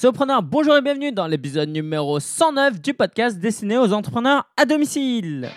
[0.00, 5.50] Solopreneur, bonjour et bienvenue dans l'épisode numéro 109 du podcast destiné aux entrepreneurs à domicile.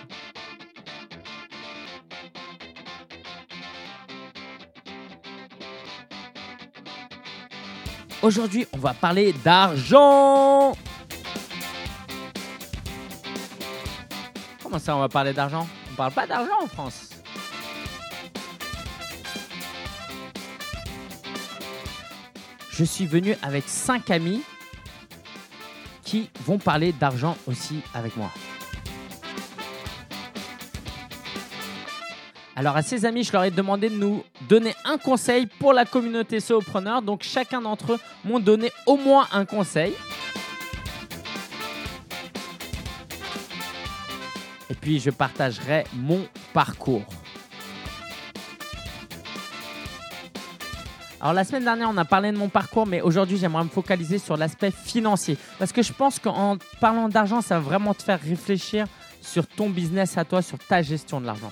[8.24, 10.72] Aujourd'hui, on va parler d'argent.
[14.64, 15.68] Comment ça, on va parler d'argent?
[15.92, 17.11] On parle pas d'argent en France.
[22.82, 24.42] Je suis venu avec cinq amis
[26.04, 28.32] qui vont parler d'argent aussi avec moi.
[32.56, 35.86] Alors à ces amis, je leur ai demandé de nous donner un conseil pour la
[35.86, 37.04] communauté solopreneur.
[37.04, 39.94] Donc chacun d'entre eux m'ont donné au moins un conseil.
[44.72, 47.06] Et puis je partagerai mon parcours.
[51.22, 54.18] Alors la semaine dernière, on a parlé de mon parcours, mais aujourd'hui, j'aimerais me focaliser
[54.18, 55.38] sur l'aspect financier.
[55.60, 58.88] Parce que je pense qu'en parlant d'argent, ça va vraiment te faire réfléchir
[59.22, 61.52] sur ton business à toi, sur ta gestion de l'argent.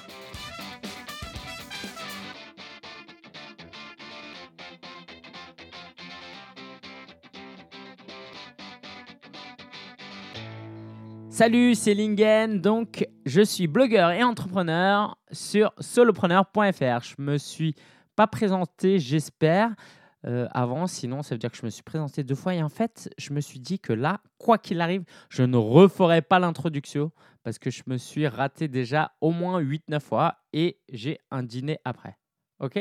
[11.30, 12.60] Salut, c'est Lingen.
[12.60, 17.04] Donc, je suis blogueur et entrepreneur sur solopreneur.fr.
[17.04, 17.76] Je me suis
[18.20, 19.74] pas présenté, j'espère,
[20.26, 20.88] euh, avant.
[20.88, 22.54] Sinon, ça veut dire que je me suis présenté deux fois.
[22.54, 26.22] Et en fait, je me suis dit que là, quoi qu'il arrive, je ne referai
[26.22, 31.22] pas l'introduction parce que je me suis raté déjà au moins 8-9 fois et j'ai
[31.32, 32.18] un dîner après.
[32.60, 32.78] OK?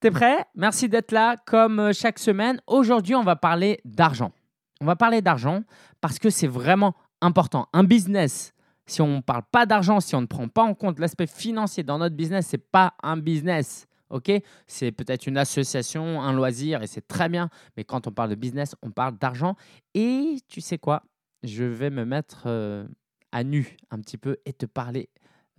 [0.00, 0.46] T'es prêt?
[0.54, 2.62] Merci d'être là comme euh, chaque semaine.
[2.66, 4.32] Aujourd'hui, on va parler d'argent.
[4.80, 5.64] On va parler d'argent
[6.00, 7.68] parce que c'est vraiment important.
[7.74, 8.54] Un business,
[8.86, 11.82] si on ne parle pas d'argent, si on ne prend pas en compte l'aspect financier
[11.82, 13.86] dans notre business, ce n'est pas un business.
[14.10, 14.30] Ok,
[14.66, 17.48] c'est peut-être une association, un loisir, et c'est très bien.
[17.76, 19.56] Mais quand on parle de business, on parle d'argent.
[19.94, 21.02] Et tu sais quoi?
[21.42, 22.86] Je vais me mettre euh,
[23.32, 25.08] à nu un petit peu et te parler,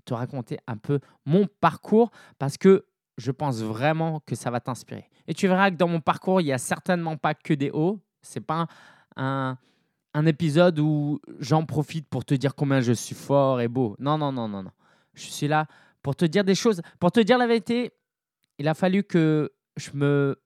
[0.05, 2.85] te raconter un peu mon parcours parce que
[3.17, 5.09] je pense vraiment que ça va t'inspirer.
[5.27, 7.99] Et tu verras que dans mon parcours, il n'y a certainement pas que des hauts.
[8.21, 8.67] C'est pas
[9.15, 9.57] un,
[10.13, 13.95] un épisode où j'en profite pour te dire combien je suis fort et beau.
[13.99, 14.71] Non, non, non, non, non.
[15.13, 15.67] Je suis là
[16.01, 17.91] pour te dire des choses, pour te dire la vérité
[18.59, 20.37] il a fallu que je me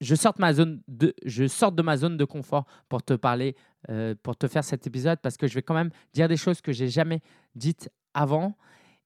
[0.00, 3.54] je sorte ma zone de je sorte de ma zone de confort pour te parler
[3.88, 6.60] euh, pour te faire cet épisode parce que je vais quand même dire des choses
[6.60, 7.20] que j'ai jamais
[7.54, 8.56] dites avant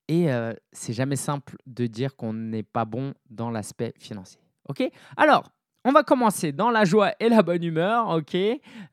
[0.08, 4.40] et euh, c'est jamais simple de dire qu'on n'est pas bon dans l'aspect financier.
[4.68, 4.88] OK?
[5.16, 5.50] Alors,
[5.84, 8.36] on va commencer dans la joie et la bonne humeur, ok?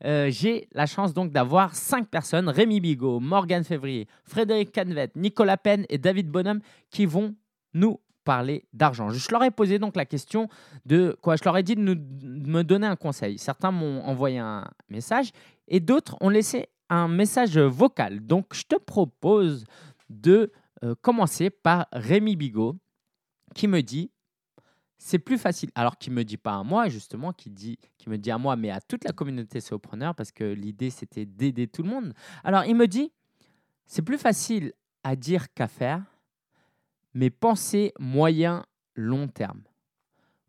[0.04, 5.56] Euh, J'ai la chance donc d'avoir cinq personnes, Rémi Bigot, Morgane Février, Frédéric Canvet, Nicolas
[5.56, 6.60] Penn et David Bonhomme,
[6.90, 7.34] qui vont
[7.72, 9.10] nous parler d'argent.
[9.10, 10.48] Je leur ai posé donc la question
[10.86, 11.36] de quoi?
[11.36, 13.38] Je leur ai dit de, me donner un conseil.
[13.38, 15.30] Certains m'ont envoyé un message
[15.68, 18.20] et d'autres ont laissé un message vocal.
[18.20, 19.64] Donc je te propose
[20.08, 20.52] de
[20.82, 22.76] euh, commencer par Rémi Bigot
[23.54, 24.10] qui me dit
[24.98, 25.70] c'est plus facile.
[25.74, 28.56] Alors qui me dit pas à moi justement, qui dit qui me dit à moi
[28.56, 32.14] mais à toute la communauté solopreneur parce que l'idée c'était d'aider tout le monde.
[32.42, 33.12] Alors il me dit
[33.86, 36.02] c'est plus facile à dire qu'à faire
[37.14, 38.64] mais pensez moyen
[38.94, 39.62] long terme.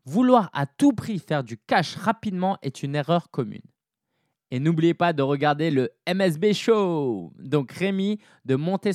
[0.04, 3.62] Vouloir à tout prix faire du cash rapidement est une erreur commune.
[4.50, 7.32] Et n'oubliez pas de regarder le MSB Show.
[7.38, 8.92] Donc Rémi de monter.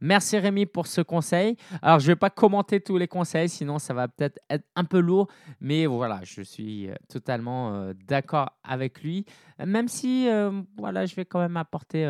[0.00, 1.56] Merci Rémi pour ce conseil.
[1.82, 4.84] Alors je ne vais pas commenter tous les conseils, sinon ça va peut-être être un
[4.84, 5.28] peu lourd.
[5.60, 9.24] Mais voilà, je suis euh, totalement euh, d'accord avec lui.
[9.64, 12.04] Même si euh, voilà, je vais quand même apporter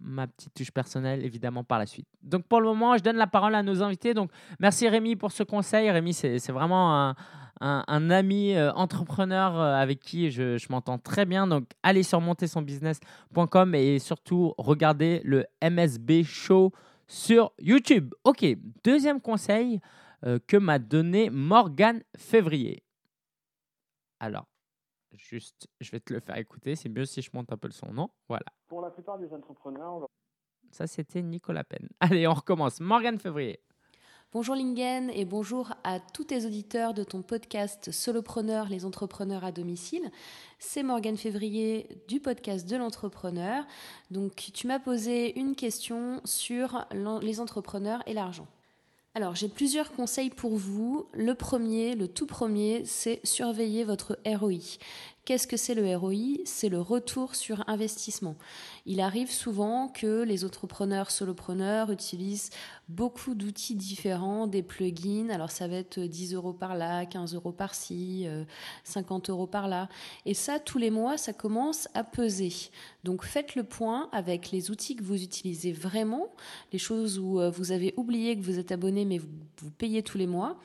[0.00, 2.06] ma petite touche personnelle, évidemment, par la suite.
[2.22, 4.14] Donc, pour le moment, je donne la parole à nos invités.
[4.14, 5.90] Donc, merci Rémi pour ce conseil.
[5.90, 7.16] Rémi, c'est vraiment un,
[7.60, 11.46] un, ami euh, entrepreneur euh, avec qui je, je m'entends très bien.
[11.46, 16.72] Donc, allez sur montersonbusiness.com et surtout, regardez le MSB Show
[17.06, 18.14] sur YouTube.
[18.24, 18.44] Ok,
[18.82, 19.80] deuxième conseil
[20.26, 22.82] euh, que m'a donné Morgane Février.
[24.20, 24.46] Alors,
[25.16, 26.76] Juste, je vais te le faire écouter.
[26.76, 28.10] C'est mieux si je monte un peu le son, non?
[28.28, 28.46] Voilà.
[28.68, 30.06] Pour la plupart des entrepreneurs.
[30.70, 31.88] Ça, c'était Nicolas Penn.
[32.00, 32.80] Allez, on recommence.
[32.80, 33.60] Morgane Février.
[34.32, 39.52] Bonjour Lingen et bonjour à tous tes auditeurs de ton podcast Solopreneur, les entrepreneurs à
[39.52, 40.10] domicile.
[40.58, 43.64] C'est Morgane Février du podcast de l'entrepreneur.
[44.10, 46.84] Donc tu m'as posé une question sur
[47.22, 48.48] les entrepreneurs et l'argent.
[49.16, 51.06] Alors, j'ai plusieurs conseils pour vous.
[51.12, 54.78] Le premier, le tout premier, c'est surveiller votre ROI.
[55.24, 58.36] Qu'est-ce que c'est le ROI C'est le retour sur investissement.
[58.84, 62.50] Il arrive souvent que les entrepreneurs solopreneurs utilisent
[62.90, 65.30] beaucoup d'outils différents, des plugins.
[65.30, 68.26] Alors ça va être 10 euros par là, 15 euros par-ci,
[68.84, 69.88] 50 euh, euros par là.
[70.26, 72.52] Et ça, tous les mois, ça commence à peser.
[73.02, 76.34] Donc faites le point avec les outils que vous utilisez vraiment,
[76.70, 79.28] les choses où euh, vous avez oublié que vous êtes abonné mais vous,
[79.62, 80.58] vous payez tous les mois.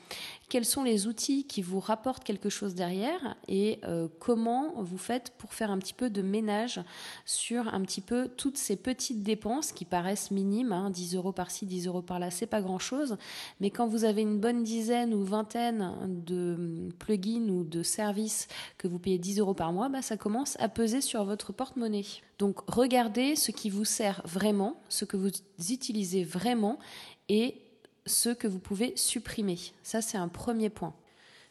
[0.50, 5.30] Quels sont les outils qui vous rapportent quelque chose derrière et euh, comment vous faites
[5.38, 6.80] pour faire un petit peu de ménage
[7.24, 11.66] sur un petit peu toutes ces petites dépenses qui paraissent minimes, hein, 10 euros par-ci,
[11.66, 13.16] 10 euros par là, c'est pas grand-chose,
[13.60, 18.88] mais quand vous avez une bonne dizaine ou vingtaine de plugins ou de services que
[18.88, 22.06] vous payez 10 euros par mois, bah, ça commence à peser sur votre porte-monnaie.
[22.40, 25.30] Donc regardez ce qui vous sert vraiment, ce que vous
[25.70, 26.80] utilisez vraiment
[27.28, 27.69] et
[28.06, 29.58] ce que vous pouvez supprimer.
[29.82, 30.94] Ça, c'est un premier point.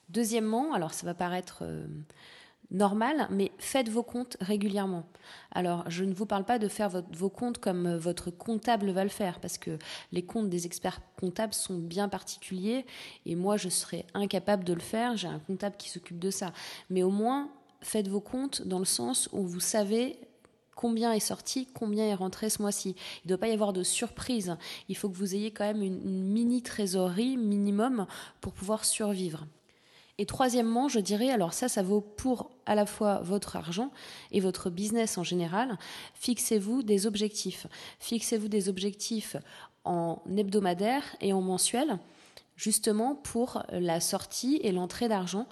[0.09, 1.85] Deuxièmement, alors ça va paraître euh,
[2.71, 5.05] normal, mais faites vos comptes régulièrement.
[5.51, 9.03] Alors, je ne vous parle pas de faire vos comptes comme euh, votre comptable va
[9.03, 9.77] le faire, parce que
[10.11, 12.85] les comptes des experts comptables sont bien particuliers,
[13.25, 15.17] et moi, je serais incapable de le faire.
[15.17, 16.53] J'ai un comptable qui s'occupe de ça.
[16.89, 17.49] Mais au moins,
[17.81, 20.19] faites vos comptes dans le sens où vous savez
[20.79, 22.95] combien est sorti, combien est rentré ce mois-ci.
[23.17, 24.55] Il ne doit pas y avoir de surprise.
[24.87, 28.07] Il faut que vous ayez quand même une, mini trésorerie minimum
[28.39, 29.45] pour pouvoir survivre.
[30.19, 33.91] Et troisièmement, je dirais, alors ça, ça vaut pour à la fois votre argent
[34.31, 35.77] et votre business en général,
[36.13, 37.67] fixez-vous des objectifs.
[37.99, 39.35] Fixez-vous des objectifs
[39.83, 41.99] en hebdomadaire et en mensuel,
[42.55, 45.45] justement pour la sortie et l'entrée d'argent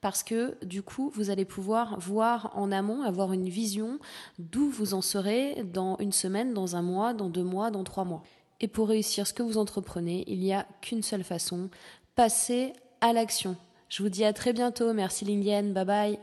[0.00, 3.98] parce que du coup, vous allez pouvoir voir en amont, avoir une vision
[4.38, 8.04] d'où vous en serez dans une semaine, dans un mois, dans deux mois, dans trois
[8.04, 8.22] mois.
[8.60, 11.70] Et pour réussir ce que vous entreprenez, il n'y a qu'une seule façon,
[12.14, 13.56] passer à l'action.
[13.88, 14.92] Je vous dis à très bientôt.
[14.92, 15.72] Merci Lingyen.
[15.72, 16.18] Bye bye.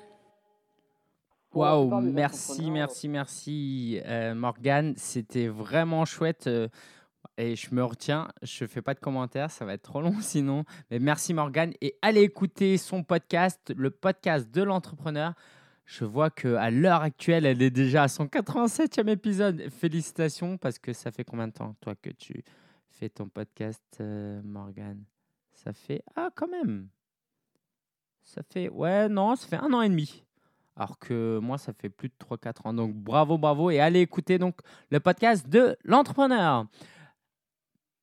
[1.53, 4.95] Waouh, merci, merci, merci euh, Morgane.
[4.97, 6.47] C'était vraiment chouette.
[6.47, 6.67] Euh,
[7.37, 10.63] et je me retiens, je fais pas de commentaires, ça va être trop long sinon.
[10.91, 15.33] Mais merci Morgane et allez écouter son podcast, le podcast de l'entrepreneur.
[15.85, 19.69] Je vois qu'à l'heure actuelle, elle est déjà à son 87e épisode.
[19.69, 22.43] Félicitations parce que ça fait combien de temps, toi, que tu
[22.87, 25.03] fais ton podcast, euh, Morgane?
[25.53, 26.01] Ça fait...
[26.15, 26.87] Ah, quand même
[28.21, 28.69] Ça fait...
[28.69, 30.23] Ouais, non, ça fait un an et demi.
[30.75, 32.73] Alors que moi, ça fait plus de 3-4 ans.
[32.73, 33.69] Donc bravo, bravo.
[33.69, 34.59] Et allez écouter donc
[34.89, 36.65] le podcast de l'entrepreneur.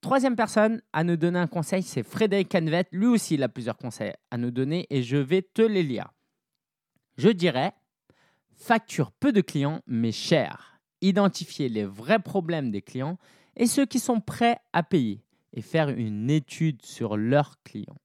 [0.01, 2.87] Troisième personne à nous donner un conseil, c'est Frédéric Canvet.
[2.91, 6.11] Lui aussi, il a plusieurs conseils à nous donner et je vais te les lire.
[7.19, 7.75] Je dirais,
[8.55, 10.81] facture peu de clients mais cher.
[11.03, 13.19] Identifier les vrais problèmes des clients
[13.57, 17.99] et ceux qui sont prêts à payer et faire une étude sur leurs clients.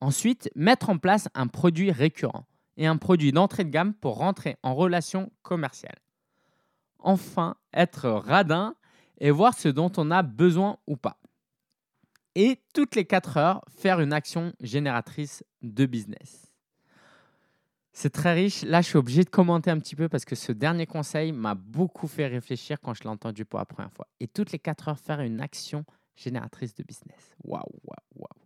[0.00, 2.46] Ensuite, mettre en place un produit récurrent
[2.78, 5.98] et un produit d'entrée de gamme pour rentrer en relation commerciale.
[6.98, 8.74] Enfin, être radin
[9.18, 11.18] et voir ce dont on a besoin ou pas.
[12.34, 16.52] Et toutes les 4 heures, faire une action génératrice de business.
[17.92, 18.62] C'est très riche.
[18.62, 21.54] Là, je suis obligé de commenter un petit peu parce que ce dernier conseil m'a
[21.54, 24.08] beaucoup fait réfléchir quand je l'ai entendu pour la première fois.
[24.18, 25.84] Et toutes les 4 heures, faire une action
[26.16, 27.36] génératrice de business.
[27.44, 28.41] Waouh, waouh, waouh.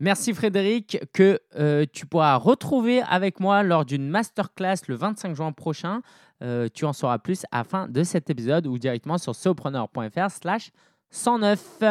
[0.00, 5.52] Merci Frédéric, que euh, tu pourras retrouver avec moi lors d'une masterclass le 25 juin
[5.52, 6.02] prochain.
[6.42, 10.30] Euh, tu en sauras plus à la fin de cet épisode ou directement sur sopreneur.fr
[10.30, 10.72] slash
[11.10, 11.82] 109.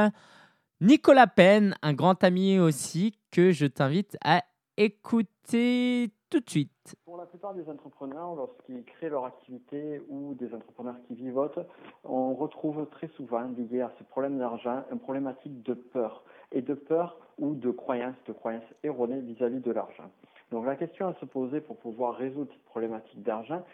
[0.81, 4.43] Nicolas Penn, un grand ami aussi que je t'invite à
[4.77, 6.95] écouter tout de suite.
[7.05, 11.59] Pour la plupart des entrepreneurs, lorsqu'ils créent leur activité ou des entrepreneurs qui vivotent,
[12.03, 16.73] on retrouve très souvent lié à ce problème d'argent une problématique de peur et de
[16.73, 20.09] peur ou de croyances, de croyances erronées vis-à-vis de l'argent.
[20.51, 23.65] Donc la question à se poser pour pouvoir résoudre cette problématique d'argent,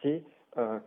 [0.00, 0.22] c'est
[0.58, 0.78] euh,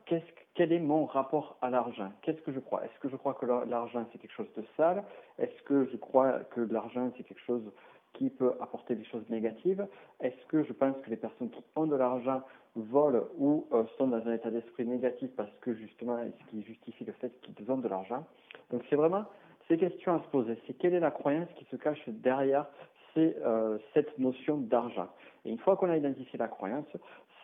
[0.56, 2.12] quel est mon rapport à l'argent?
[2.22, 2.84] Qu'est-ce que je crois?
[2.86, 5.04] Est-ce que je crois que l'argent c'est quelque chose de sale?
[5.38, 7.64] Est-ce que je crois que l'argent c'est quelque chose
[8.14, 9.86] qui peut apporter des choses négatives?
[10.22, 12.42] Est-ce que je pense que les personnes qui ont de l'argent
[12.76, 17.06] volent ou euh, sont dans un état d'esprit négatif parce que justement, ce qui justifie
[17.06, 18.26] le fait qu'ils ont de l'argent?
[18.72, 19.26] Donc c'est vraiment
[19.70, 20.58] ces questions à se poser.
[20.68, 22.66] C'est quelle est la croyance qui se cache derrière
[23.18, 25.10] euh, cette notion d'argent.
[25.44, 26.86] Et une fois qu'on a identifié la croyance,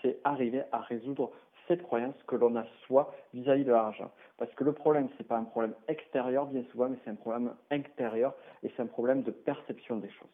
[0.01, 1.31] c'est arriver à résoudre
[1.67, 4.11] cette croyance que l'on a soi vis-à-vis de l'argent.
[4.37, 7.15] Parce que le problème, ce n'est pas un problème extérieur bien souvent, mais c'est un
[7.15, 10.29] problème intérieur et c'est un problème de perception des choses.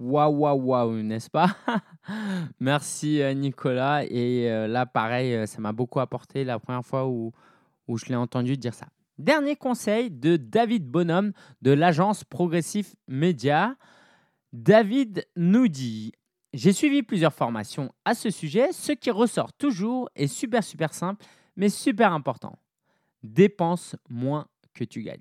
[0.00, 1.48] Waouh, waouh, waouh, n'est-ce pas?
[2.60, 4.04] Merci euh, Nicolas.
[4.04, 7.32] Et euh, là, pareil, ça m'a beaucoup apporté la première fois où,
[7.86, 8.86] où je l'ai entendu dire ça.
[9.18, 13.76] Dernier conseil de David Bonhomme de l'agence Progressif Média.
[14.52, 16.12] David nous dit
[16.52, 18.72] J'ai suivi plusieurs formations à ce sujet.
[18.72, 22.58] Ce qui ressort toujours est super super simple, mais super important.
[23.22, 25.20] Dépense moins que tu gagnes.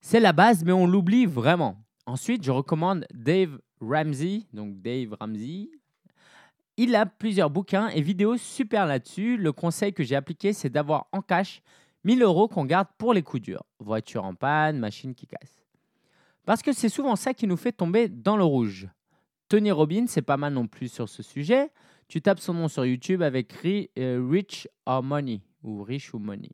[0.00, 1.76] C'est la base, mais on l'oublie vraiment.
[2.06, 5.70] Ensuite, je recommande Dave Ramsey, donc Dave Ramsey.
[6.76, 9.36] Il a plusieurs bouquins et vidéos super là-dessus.
[9.36, 11.62] Le conseil que j'ai appliqué, c'est d'avoir en cash
[12.04, 13.64] 1000 euros qu'on garde pour les coups durs.
[13.78, 15.66] Voiture en panne, machine qui casse.
[16.46, 18.88] Parce que c'est souvent ça qui nous fait tomber dans le rouge.
[19.48, 21.70] Tony Robbins, c'est pas mal non plus sur ce sujet.
[22.08, 26.50] Tu tapes son nom sur YouTube avec euh, Rich or Money ou Rich ou Money.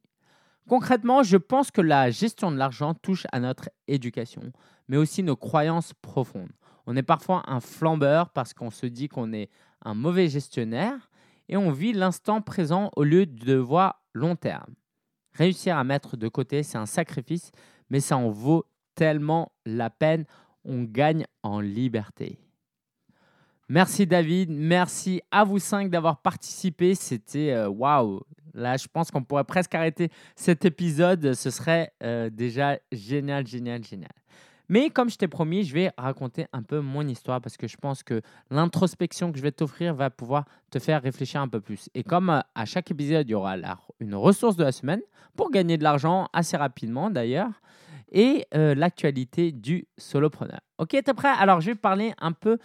[0.69, 4.53] Concrètement, je pense que la gestion de l'argent touche à notre éducation,
[4.89, 6.51] mais aussi nos croyances profondes.
[6.87, 9.49] On est parfois un flambeur parce qu'on se dit qu'on est
[9.85, 11.11] un mauvais gestionnaire
[11.49, 14.75] et on vit l'instant présent au lieu de voir long terme.
[15.37, 17.53] Réussir à mettre de côté, c'est un sacrifice,
[17.91, 18.65] mais ça en vaut
[18.95, 20.25] tellement la peine.
[20.65, 22.39] On gagne en liberté.
[23.69, 26.95] Merci David, merci à vous cinq d'avoir participé.
[26.95, 28.21] C'était euh, waouh.
[28.55, 31.35] Là, je pense qu'on pourrait presque arrêter cet épisode.
[31.35, 34.13] Ce serait euh, déjà génial, génial, génial.
[34.69, 37.77] Mais comme je t'ai promis, je vais raconter un peu mon histoire parce que je
[37.77, 38.21] pense que
[38.51, 41.89] l'introspection que je vais t'offrir va pouvoir te faire réfléchir un peu plus.
[41.95, 43.57] Et comme euh, à chaque épisode, il y aura
[44.01, 45.01] une ressource de la semaine
[45.37, 47.51] pour gagner de l'argent assez rapidement d'ailleurs
[48.13, 50.61] et l'actualité du solopreneur.
[50.79, 51.33] Ok, t'es prêt?
[51.39, 52.57] Alors, je vais parler un peu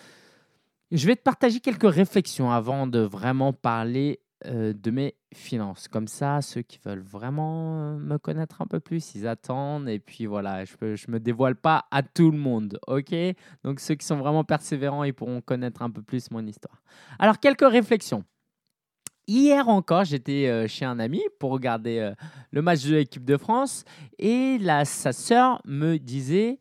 [0.92, 5.88] je vais te partager quelques réflexions avant de vraiment parler euh, de mes finances.
[5.88, 9.88] Comme ça, ceux qui veulent vraiment euh, me connaître un peu plus, ils attendent.
[9.88, 12.80] Et puis voilà, je ne me dévoile pas à tout le monde.
[12.88, 13.14] OK?
[13.64, 16.82] Donc ceux qui sont vraiment persévérants, ils pourront connaître un peu plus mon histoire.
[17.20, 18.24] Alors, quelques réflexions.
[19.28, 22.12] Hier encore, j'étais euh, chez un ami pour regarder
[22.50, 23.86] le match de l'équipe de France
[24.18, 26.60] et là, sa sœur me disait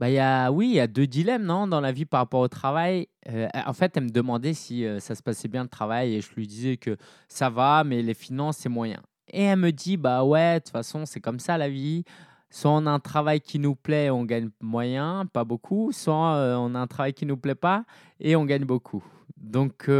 [0.00, 2.40] bah, y a, oui, il y a deux dilemmes non, dans la vie par rapport
[2.40, 3.06] au travail.
[3.28, 6.22] Euh, en fait, elle me demandait si euh, ça se passait bien le travail et
[6.22, 6.96] je lui disais que
[7.28, 9.02] ça va, mais les finances, c'est moyen.
[9.28, 12.04] Et elle me dit, bah ouais, de toute façon, c'est comme ça la vie.
[12.48, 15.92] Soit on a un travail qui nous plaît, on gagne moyen, pas beaucoup.
[15.92, 17.84] Soit euh, on a un travail qui nous plaît pas
[18.20, 19.04] et on gagne beaucoup.
[19.36, 19.90] Donc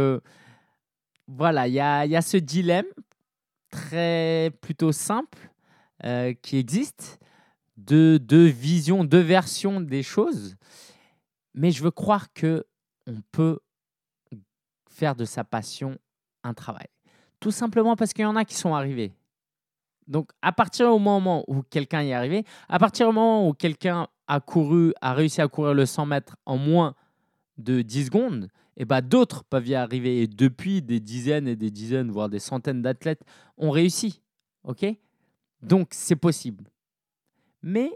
[1.27, 2.87] voilà, il y a, y a, ce dilemme
[3.69, 5.37] très plutôt simple
[6.41, 7.19] qui existe
[7.85, 10.55] deux, deux visions, deux versions des choses.
[11.53, 12.65] Mais je veux croire que
[13.07, 13.59] on peut
[14.89, 15.97] faire de sa passion
[16.43, 16.87] un travail.
[17.39, 19.13] Tout simplement parce qu'il y en a qui sont arrivés.
[20.07, 23.53] Donc, à partir du moment où quelqu'un y est arrivé, à partir du moment où
[23.53, 26.95] quelqu'un a couru, a réussi à courir le 100 mètres en moins
[27.57, 30.21] de 10 secondes, et eh ben d'autres peuvent y arriver.
[30.21, 33.21] Et depuis, des dizaines et des dizaines, voire des centaines d'athlètes
[33.57, 34.21] ont réussi.
[34.63, 34.85] OK?
[35.61, 36.63] Donc, c'est possible
[37.61, 37.91] mais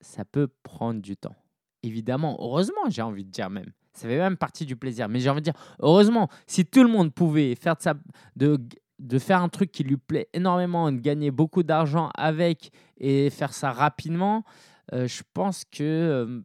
[0.00, 1.34] ça peut prendre du temps.
[1.82, 3.72] Évidemment, heureusement, j'ai envie de dire même.
[3.94, 5.08] Ça fait même partie du plaisir.
[5.08, 7.76] Mais j'ai envie de dire, heureusement, si tout le monde pouvait faire
[8.36, 8.58] de,
[8.98, 13.54] de, faire un truc qui lui plaît énormément, de gagner beaucoup d'argent avec et faire
[13.54, 14.44] ça rapidement,
[14.92, 16.42] euh, je pense que euh,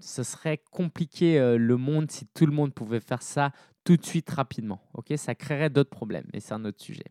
[0.00, 3.52] serait compliqué euh, le monde si tout le monde pouvait faire ça
[3.84, 4.80] tout de suite rapidement.
[4.94, 7.04] Ok, ça créerait d'autres problèmes, mais c'est un autre sujet.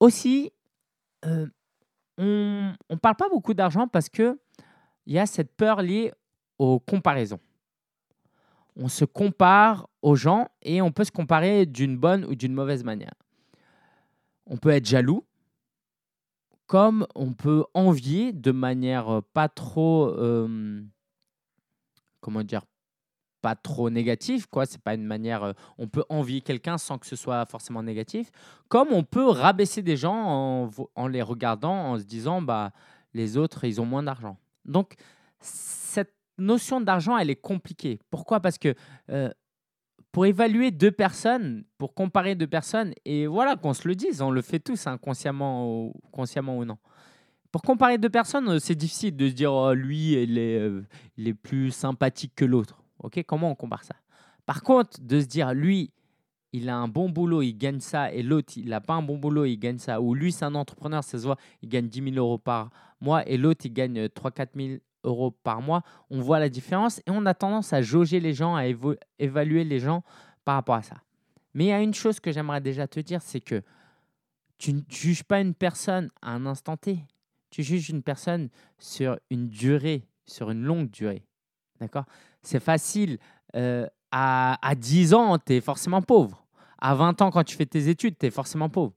[0.00, 0.50] Aussi,
[2.20, 4.36] on ne parle pas beaucoup d'argent parce qu'il
[5.06, 6.12] y a cette peur liée
[6.58, 7.40] aux comparaisons.
[8.76, 12.84] On se compare aux gens et on peut se comparer d'une bonne ou d'une mauvaise
[12.84, 13.14] manière.
[14.46, 15.24] On peut être jaloux,
[16.66, 20.82] comme on peut envier de manière pas trop, euh,
[22.20, 22.62] comment dire,
[23.40, 24.66] pas trop négatif, quoi.
[24.66, 25.42] C'est pas une manière.
[25.42, 28.30] Euh, on peut envier quelqu'un sans que ce soit forcément négatif.
[28.68, 32.72] Comme on peut rabaisser des gens en, les regardant, en se disant, bah,
[33.14, 34.36] les autres, ils ont moins d'argent.
[34.64, 34.94] Donc,
[35.40, 37.98] cette notion d'argent, elle est compliquée.
[38.10, 38.40] Pourquoi?
[38.40, 38.74] Parce que
[39.10, 39.30] euh,
[40.12, 44.30] pour évaluer deux personnes, pour comparer deux personnes, et voilà qu'on se le dise, on
[44.30, 46.78] le fait tous inconsciemment ou, consciemment ou non.
[47.52, 51.70] Pour comparer deux personnes, euh, c'est difficile de se dire oh, lui, il est plus
[51.70, 52.79] sympathique que l'autre.
[53.00, 53.96] Ok, Comment on compare ça?
[54.46, 55.92] Par contre, de se dire, lui,
[56.52, 59.18] il a un bon boulot, il gagne ça, et l'autre, il n'a pas un bon
[59.18, 62.12] boulot, il gagne ça, ou lui, c'est un entrepreneur, ça se voit, il gagne 10
[62.14, 66.40] 000 euros par mois, et l'autre, il gagne 3-4 000 euros par mois, on voit
[66.40, 68.64] la différence, et on a tendance à jauger les gens, à
[69.18, 70.02] évaluer les gens
[70.44, 70.96] par rapport à ça.
[71.54, 73.62] Mais il y a une chose que j'aimerais déjà te dire, c'est que
[74.58, 76.98] tu ne juges pas une personne à un instant T,
[77.50, 81.24] tu juges une personne sur une durée, sur une longue durée.
[81.80, 82.04] D'accord?
[82.42, 83.18] C'est facile.
[83.56, 86.44] Euh, à, à 10 ans, tu es forcément pauvre.
[86.78, 88.92] À 20 ans, quand tu fais tes études, tu es forcément pauvre.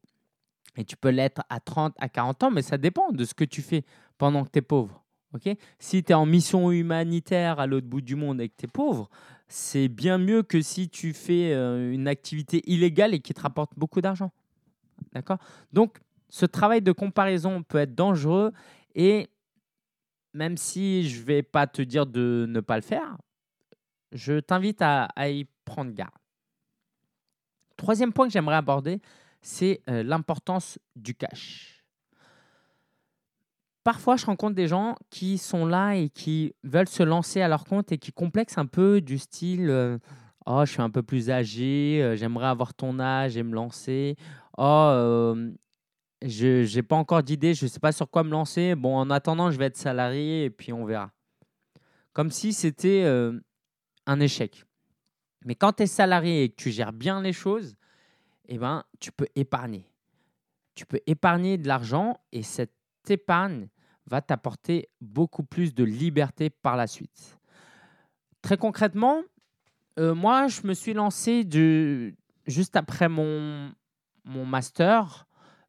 [0.75, 3.43] Et tu peux l'être à 30, à 40 ans, mais ça dépend de ce que
[3.43, 3.83] tu fais
[4.17, 5.03] pendant que tu es pauvre.
[5.79, 8.67] si tu es en mission humanitaire à l'autre bout du monde et que tu es
[8.67, 9.09] pauvre,
[9.47, 13.71] c'est bien mieux que si tu fais euh, une activité illégale et qui te rapporte
[13.77, 14.31] beaucoup d'argent.
[15.13, 15.37] D'accord?
[15.71, 15.99] Donc,
[16.29, 18.51] ce travail de comparaison peut être dangereux
[18.95, 19.27] et
[20.33, 23.17] même si je vais pas te dire de ne pas le faire,
[24.11, 26.11] je t'invite à, y prendre garde.
[27.77, 29.01] Troisième point que j'aimerais aborder,
[29.41, 31.83] c'est euh, l'importance du cash.
[33.83, 37.65] Parfois, je rencontre des gens qui sont là et qui veulent se lancer à leur
[37.65, 39.97] compte et qui complexent un peu du style euh,
[40.45, 44.17] Oh, je suis un peu plus âgé, euh, j'aimerais avoir ton âge et me lancer.
[44.57, 45.33] Oh,
[46.23, 48.75] je n'ai pas encore d'idée, je ne sais pas sur quoi me lancer.
[48.75, 51.11] Bon, en attendant, je vais être salarié et puis on verra.
[52.13, 53.05] Comme si c'était
[54.05, 54.65] un échec.
[55.45, 57.75] Mais quand tu es salarié et que tu gères bien les choses,
[58.47, 59.89] eh ben, tu peux épargner.
[60.75, 62.71] Tu peux épargner de l'argent et cette
[63.09, 63.67] épargne
[64.05, 67.39] va t'apporter beaucoup plus de liberté par la suite.
[68.41, 69.21] Très concrètement,
[69.99, 72.13] euh, moi, je me suis lancé de,
[72.47, 73.71] juste après mon,
[74.25, 75.25] mon master.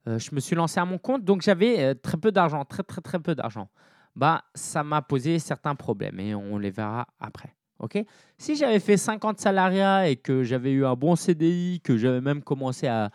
[0.06, 2.82] Euh, je me suis lancé à mon compte, donc j'avais euh, très peu d'argent, très
[2.82, 3.68] très très peu d'argent.
[4.16, 7.54] Bah, ça m'a posé certains problèmes et on les verra après
[8.38, 12.42] si j'avais fait 50 salariats et que j'avais eu un bon CDI, que j'avais même
[12.42, 13.11] commencé à,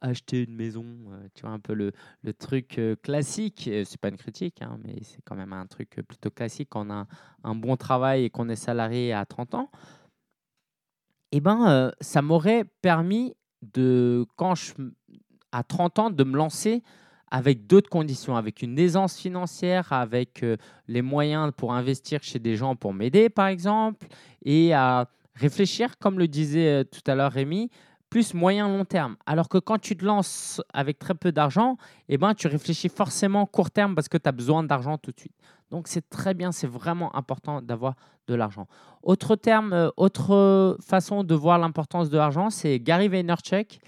[0.00, 1.92] acheter une maison, euh, tu vois, un peu le,
[2.38, 6.68] truc classique, c'est pas une critique, hein, mais c'est quand même un truc plutôt classique
[6.70, 7.06] quand on a
[7.42, 9.70] un, bon travail et qu'on est salarié à 30 ans,
[11.32, 14.74] eh ben, ça m'aurait permis de, quand je,
[15.52, 16.82] à 30 ans, de me lancer
[17.30, 20.56] avec d'autres conditions, avec une aisance financière, avec euh,
[20.88, 24.06] les moyens pour investir chez des gens pour m'aider, par exemple,
[24.44, 27.70] et à réfléchir, comme le disait euh, tout à l'heure Rémi,
[28.10, 29.16] plus moyen-long terme.
[29.24, 31.76] Alors que quand tu te lances avec très peu d'argent,
[32.08, 35.20] eh ben, tu réfléchis forcément court terme parce que tu as besoin d'argent tout de
[35.20, 35.36] suite.
[35.70, 37.94] Donc c'est très bien, c'est vraiment important d'avoir
[38.26, 38.66] de l'argent.
[39.04, 43.78] Autre terme, euh, autre façon de voir l'importance de l'argent, c'est Gary Vaynerchuk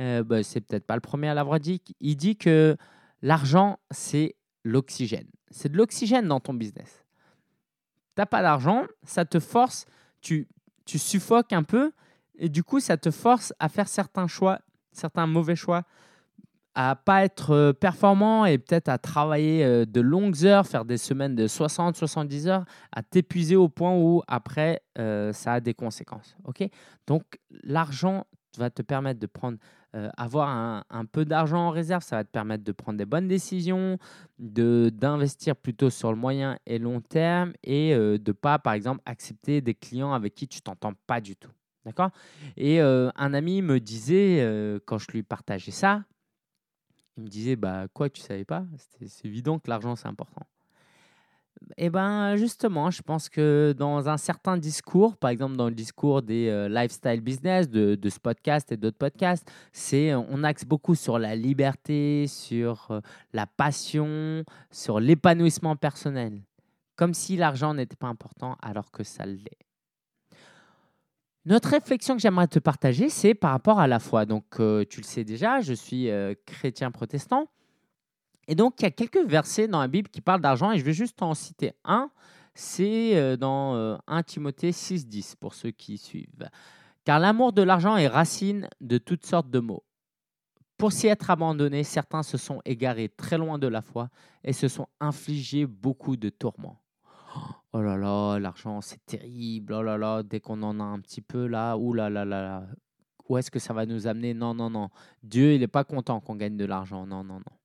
[0.00, 2.76] euh, bah, c'est peut-être pas le premier à l'avoir dit, il dit que
[3.22, 5.28] l'argent, c'est l'oxygène.
[5.50, 7.04] C'est de l'oxygène dans ton business.
[8.16, 9.84] Tu n'as pas d'argent, ça te force,
[10.22, 10.48] tu,
[10.86, 11.92] tu suffoques un peu,
[12.38, 14.60] et du coup, ça te force à faire certains choix,
[14.92, 15.82] certains mauvais choix,
[16.74, 20.98] à pas être euh, performant et peut-être à travailler euh, de longues heures, faire des
[20.98, 26.36] semaines de 60, 70 heures, à t'épuiser au point où après, ça a des conséquences.
[26.44, 26.68] ok?
[27.06, 29.58] Donc, l'argent va te permettre de prendre
[29.96, 30.48] euh, avoir
[30.88, 33.98] un, peu d'argent en réserve, ça va te permettre de prendre des bonnes décisions,
[34.38, 39.02] d'investir plutôt sur le moyen et long terme et euh, de ne pas, par exemple,
[39.04, 41.50] accepter des clients avec qui tu t'entends pas du tout.
[41.84, 42.10] D'accord?
[42.56, 44.46] Et euh, un ami me disait,
[44.86, 46.04] quand je lui partageais ça,
[47.16, 48.64] il me disait, bah quoi, tu savais pas?
[49.06, 50.46] C'est évident que l'argent, c'est important.
[51.76, 56.22] Eh bien, justement, je pense que dans un certain discours, par exemple dans le discours
[56.22, 59.50] des euh, lifestyle business, de, ce podcast et d'autres podcasts,
[59.92, 63.00] euh, on axe beaucoup sur la liberté, sur euh,
[63.32, 66.42] la passion, sur l'épanouissement personnel.
[66.96, 69.58] Comme si l'argent n'était pas important alors que ça l'est.
[71.46, 74.26] Notre réflexion que j'aimerais te partager, c'est par rapport à la foi.
[74.26, 76.10] Donc, tu le sais déjà, je suis
[76.44, 77.48] chrétien protestant.
[78.50, 80.84] Et donc, il y a quelques versets dans la Bible qui parlent d'argent et je
[80.84, 82.10] vais juste en citer un.
[82.52, 83.74] C'est euh, dans
[84.08, 86.50] 1 euh, Timothée 6,10 pour ceux qui suivent.
[87.04, 89.84] Car l'amour de l'argent est racine de toutes sortes de maux.
[90.78, 94.08] Pour s'y être abandonnés, certains se sont égarés très loin de la foi
[94.42, 96.82] et se sont infligés beaucoup de tourments.
[97.72, 99.74] Oh là là, l'argent c'est terrible.
[99.74, 102.42] Oh là là, dès qu'on en a un petit peu là, ouh là là là
[102.42, 102.66] là.
[103.28, 104.34] Où est-ce que ça va nous amener?
[104.34, 104.90] Non, non, non.
[105.22, 107.06] Dieu, il n'est pas content qu'on gagne de l'argent.
[107.06, 107.59] Non, non, non.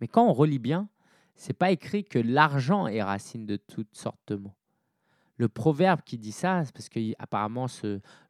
[0.00, 0.88] Mais quand on relit bien,
[1.34, 4.54] c'est pas écrit que l'argent est racine de toutes sortes de mots.
[5.36, 7.66] Le proverbe qui dit ça, c'est parce qu'apparemment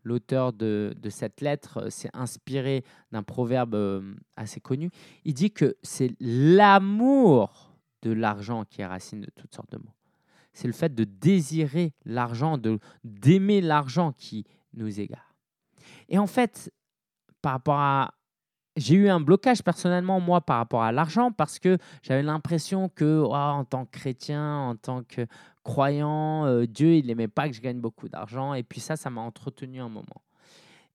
[0.05, 4.91] l'auteur de, cette lettre euh, s'est inspiré d'un proverbe euh, assez connu.
[5.25, 9.95] Il dit que c'est l'amour de l'argent qui est racine de toutes sortes de mots.
[10.53, 15.35] C'est le fait de désirer l'argent, de d'aimer l'argent qui nous égare.
[16.11, 16.71] Et en fait,
[17.41, 18.13] par rapport à,
[18.79, 23.23] j'ai eu un blocage personnellement, moi, par rapport à l'argent, parce que j'avais l'impression que,
[23.25, 25.27] oh, en tant que chrétien, en tant que
[25.63, 28.55] croyant, euh, Dieu, il n'aimait pas que je gagne beaucoup d'argent.
[28.55, 30.23] Et puis ça, ça m'a entretenu un moment.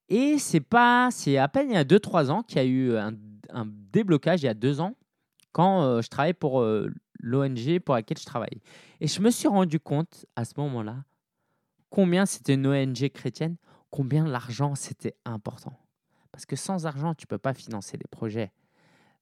[0.10, 2.96] Et c'est pas, c'est à peine il y a 2-3 ans qu'il y a eu
[2.98, 3.14] un,
[3.92, 4.96] déblocage, il y a deux ans,
[5.52, 8.62] quand euh, je travaillais pour euh, l'ONG pour laquelle je travaille.
[9.00, 11.04] Et je me suis rendu compte à ce moment-là
[11.90, 13.56] combien c'était une ONG chrétienne,
[13.92, 15.74] combien l'argent c'était important.
[16.34, 18.52] Parce que sans argent, tu ne peux pas financer des projets.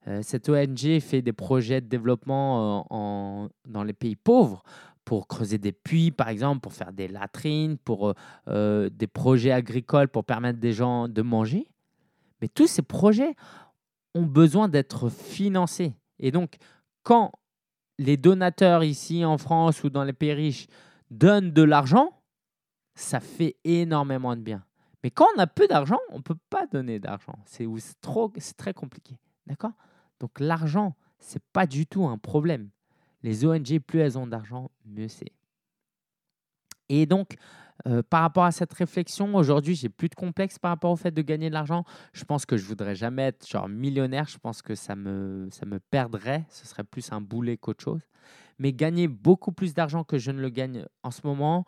[0.08, 4.64] Euh, cette ONG fait des projets de développement euh, dans les pays pauvres
[5.04, 8.14] pour creuser des puits, par exemple, pour faire des latrines, pour
[8.48, 11.68] euh, des projets agricoles, pour permettre des gens de manger.
[12.42, 13.36] Mais tous ces projets
[14.16, 15.94] ont besoin d'être financés.
[16.18, 16.56] Et donc,
[17.04, 17.34] quand
[18.00, 20.68] les donateurs ici en France ou dans les pays riches
[21.10, 22.22] donnent de l'argent,
[22.96, 24.64] ça fait énormément de bien.
[25.04, 27.38] Mais quand on a peu d'argent, on ne peut pas donner d'argent.
[27.46, 27.68] C'est
[28.02, 29.18] trop, c'est très compliqué.
[29.48, 29.74] D'accord?
[30.20, 32.70] Donc l'argent, c'est pas du tout un problème.
[33.24, 35.32] Les ONG, plus elles ont d'argent, mieux c'est.
[36.90, 37.36] Et donc,
[37.88, 41.12] euh, par rapport à cette réflexion, aujourd'hui, j'ai plus de complexe par rapport au fait
[41.12, 41.84] de gagner de l'argent.
[42.14, 44.28] Je pense que je voudrais jamais être genre millionnaire.
[44.28, 46.46] Je pense que ça me, ça me perdrait.
[46.50, 48.02] Ce serait plus un boulet qu'autre chose.
[48.60, 51.66] Mais gagner beaucoup plus d'argent que je ne le gagne en ce moment,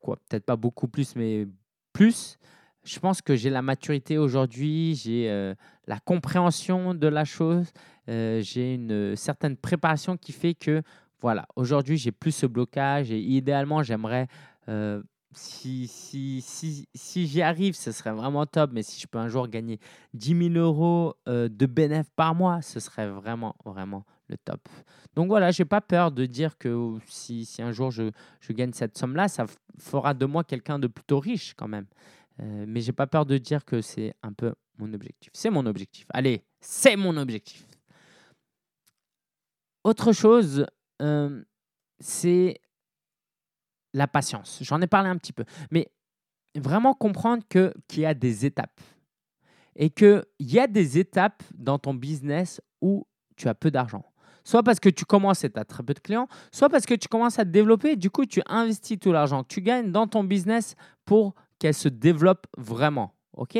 [0.00, 1.46] peut-être pas beaucoup plus, mais
[1.92, 2.38] plus.
[2.84, 5.54] Je pense que j'ai la maturité aujourd'hui, j'ai euh,
[5.86, 7.72] la compréhension de la chose,
[8.08, 10.82] euh, j'ai une certaine préparation qui fait que,
[11.20, 14.26] voilà, aujourd'hui, j'ai plus ce blocage et idéalement, j'aimerais
[15.34, 18.70] si, si, si, si j'y arrive, ce serait vraiment top.
[18.72, 19.78] Mais si je peux un jour gagner
[20.14, 24.68] 10 000 euros euh, de bénéfices par mois, ce serait vraiment, vraiment le top.
[25.14, 28.52] Donc voilà, je n'ai pas peur de dire que si, si un jour je, je
[28.52, 29.46] gagne cette somme-là, ça
[29.78, 31.86] fera de moi quelqu'un de plutôt riche quand même.
[32.40, 35.30] Euh, mais j'ai pas peur de dire que c'est un peu mon objectif.
[35.34, 36.06] C'est mon objectif.
[36.10, 37.66] Allez, c'est mon objectif.
[39.84, 40.66] Autre chose,
[41.00, 41.42] euh,
[42.00, 42.60] c'est
[43.92, 44.58] la patience.
[44.62, 45.44] J'en ai parlé un petit peu.
[45.70, 45.90] Mais
[46.54, 48.80] vraiment comprendre qu'il y a des étapes.
[49.74, 54.04] Et qu'il y a des étapes dans ton business où tu as peu d'argent.
[54.44, 56.94] Soit parce que tu commences et tu as très peu de clients, soit parce que
[56.94, 57.96] tu commences à te développer.
[57.96, 61.88] Du coup, tu investis tout l'argent que tu gagnes dans ton business pour qu'elle se
[61.88, 63.14] développe vraiment.
[63.34, 63.56] OK?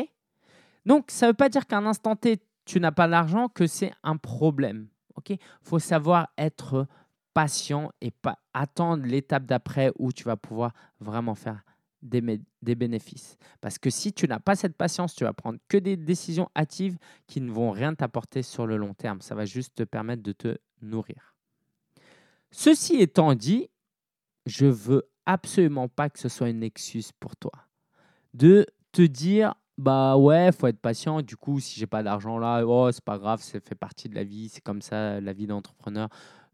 [0.84, 3.68] Donc, ça ne veut pas dire qu'à un instant T, tu n'as pas d'argent, que
[3.68, 4.88] c'est un problème.
[5.28, 6.88] Il faut savoir être
[7.32, 8.12] patient et
[8.54, 11.62] attendre l'étape d'après où tu vas pouvoir vraiment faire
[12.02, 13.36] des, des, bénéfices.
[13.60, 16.98] Parce que si tu n'as pas cette patience, tu vas prendre que des décisions hâtives
[17.28, 19.20] qui ne vont rien t'apporter sur le long terme.
[19.20, 21.36] Ça va juste te permettre de te nourrir.
[22.50, 23.70] Ceci étant dit,
[24.44, 27.52] je veux absolument pas que ce soit une excuse pour toi
[28.34, 31.22] de te dire bah ouais, faut être patient.
[31.22, 34.14] Du coup, si j'ai pas d'argent là, oh, c'est pas grave, ça fait partie de
[34.14, 36.08] la vie, c'est comme ça la vie d'entrepreneur.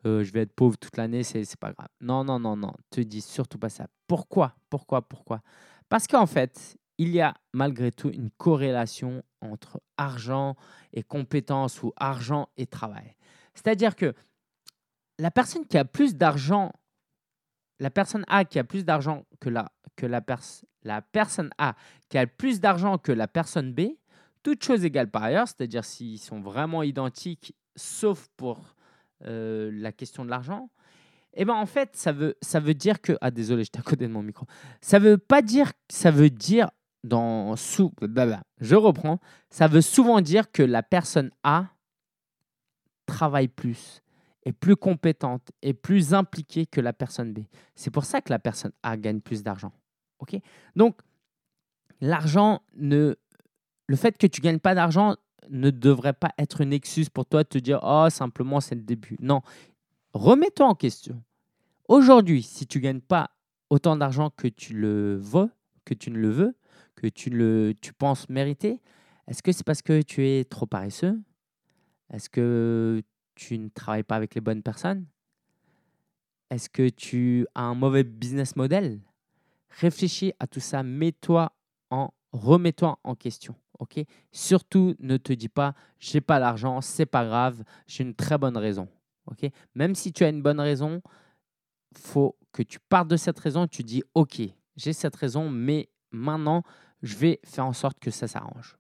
[0.07, 1.88] Euh, je vais être pauvre toute l'année, c'est, pas grave.
[2.01, 3.88] Non, non, non, non, te dis surtout pas ça.
[4.07, 4.55] Pourquoi?
[4.71, 5.03] Pourquoi?
[5.03, 5.43] Pourquoi?
[5.88, 10.57] Parce qu'en fait, il y a malgré tout une corrélation entre argent
[10.93, 13.17] et compétence ou argent et travail.
[13.55, 14.14] C'est-à-dire que
[15.19, 16.73] la personne qui a plus d'argent,
[17.81, 20.23] la personne A qui a plus d'argent que la, que la,
[20.83, 21.75] la personne A
[22.09, 23.83] qui a plus d'argent que la personne B,
[24.43, 28.75] toutes choses égales par ailleurs, c'est-à-dire s'ils sont vraiment identiques, sauf pour
[29.25, 30.71] euh, la question de l'argent,
[31.35, 33.17] eh ben en fait, ça veut, ça veut dire que...
[33.21, 34.47] Ah, désolé, j'étais à côté de mon micro.
[34.81, 35.73] Ça veut pas dire...
[35.88, 36.71] Ça veut dire
[37.05, 37.55] dans...
[37.55, 37.93] Sous,
[38.61, 39.21] je reprends.
[39.51, 41.67] Ça veut souvent dire que la personne A
[43.07, 44.03] travaille plus,
[44.49, 47.41] est plus compétente, est plus impliquée que la personne B.
[47.75, 49.73] C'est pour ça que la personne A gagne plus d'argent.
[50.21, 50.37] OK?
[50.75, 51.01] Donc,
[52.01, 53.15] l'argent ne...
[53.89, 55.17] Le fait que tu gagnes pas d'argent
[55.51, 58.83] ne devrait pas être une excuse pour toi de te dire Oh, simplement, c'est le
[58.83, 59.17] début.
[59.21, 59.43] Non.
[60.15, 61.23] Remets-toi en question.
[61.87, 63.31] Aujourd'hui, si tu ne gagnes pas
[63.69, 65.51] autant d'argent que tu le veux,
[65.85, 66.57] que tu ne le veux,
[66.97, 68.81] que tu, le, tu penses mériter,
[69.27, 71.21] est-ce que c'est parce que tu es trop paresseux?
[72.11, 73.03] Est-ce que
[73.38, 75.07] tu ne travailles pas avec les bonnes personnes?
[76.51, 79.01] Est-ce que tu as un mauvais business model?
[79.70, 81.53] Réfléchis à tout ça, mets-toi
[81.90, 83.55] en remets-toi en question.
[83.79, 84.01] ok?
[84.33, 88.57] Surtout, ne te dis pas, j'ai pas l'argent, c'est pas grave, j'ai une très bonne
[88.57, 88.88] raison.
[89.27, 89.48] ok?
[89.74, 91.01] Même si tu as une bonne raison,
[91.96, 94.42] faut que tu partes de cette raison tu dis, ok,
[94.77, 96.64] j'ai cette raison, mais maintenant,
[97.03, 98.77] je vais faire en sorte que ça s'arrange.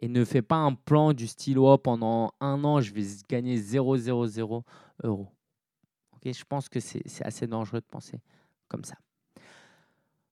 [0.00, 3.58] Et ne fais pas un plan du style, oh, pendant un an, je vais gagner
[3.58, 4.62] 0,00
[5.04, 5.28] euros.
[6.14, 8.20] ok je pense que c'est assez dangereux de penser
[8.68, 8.96] comme ça.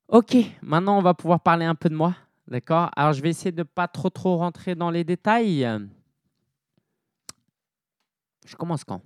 [0.09, 2.17] Ok, maintenant on va pouvoir parler un peu de moi.
[2.49, 2.91] D'accord?
[2.97, 5.69] Alors, je vais essayer de pas trop, trop rentrer dans les détails.
[8.47, 9.03] Je commence quand?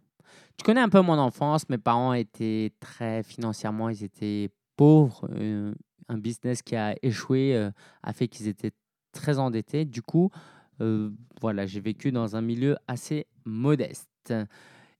[0.56, 1.68] Tu connais un peu mon enfance.
[1.68, 5.28] Mes parents étaient très financièrement, ils étaient pauvres.
[5.32, 5.74] Euh,
[6.08, 7.70] un business qui a échoué euh,
[8.04, 8.72] a fait qu'ils étaient
[9.12, 9.84] très endettés.
[9.84, 10.30] Du coup,
[10.80, 14.34] euh, voilà, j'ai vécu dans un milieu assez modeste.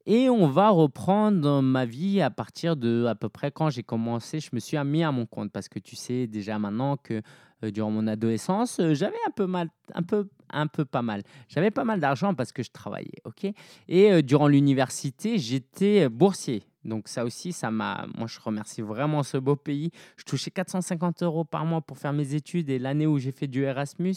[0.05, 4.41] Et on va reprendre ma vie à partir de à peu près quand j'ai commencé,
[4.41, 7.23] je me suis mis à mon compte parce que tu sais déjà maintenant que
[7.63, 11.23] euh, durant mon adolescence, euh, j'avais un peu mal, un peu, un peu pas mal.
[11.49, 13.47] J'avais pas mal d'argent parce que je travaillais, ok?
[13.89, 16.65] Et durant l'université, j'étais boursier.
[16.85, 18.07] Donc ça aussi, ça m'a.
[18.17, 19.91] Moi, je remercie vraiment ce beau pays.
[20.17, 23.47] Je touchais 450 euros par mois pour faire mes études et l'année où j'ai fait
[23.47, 24.17] du Erasmus,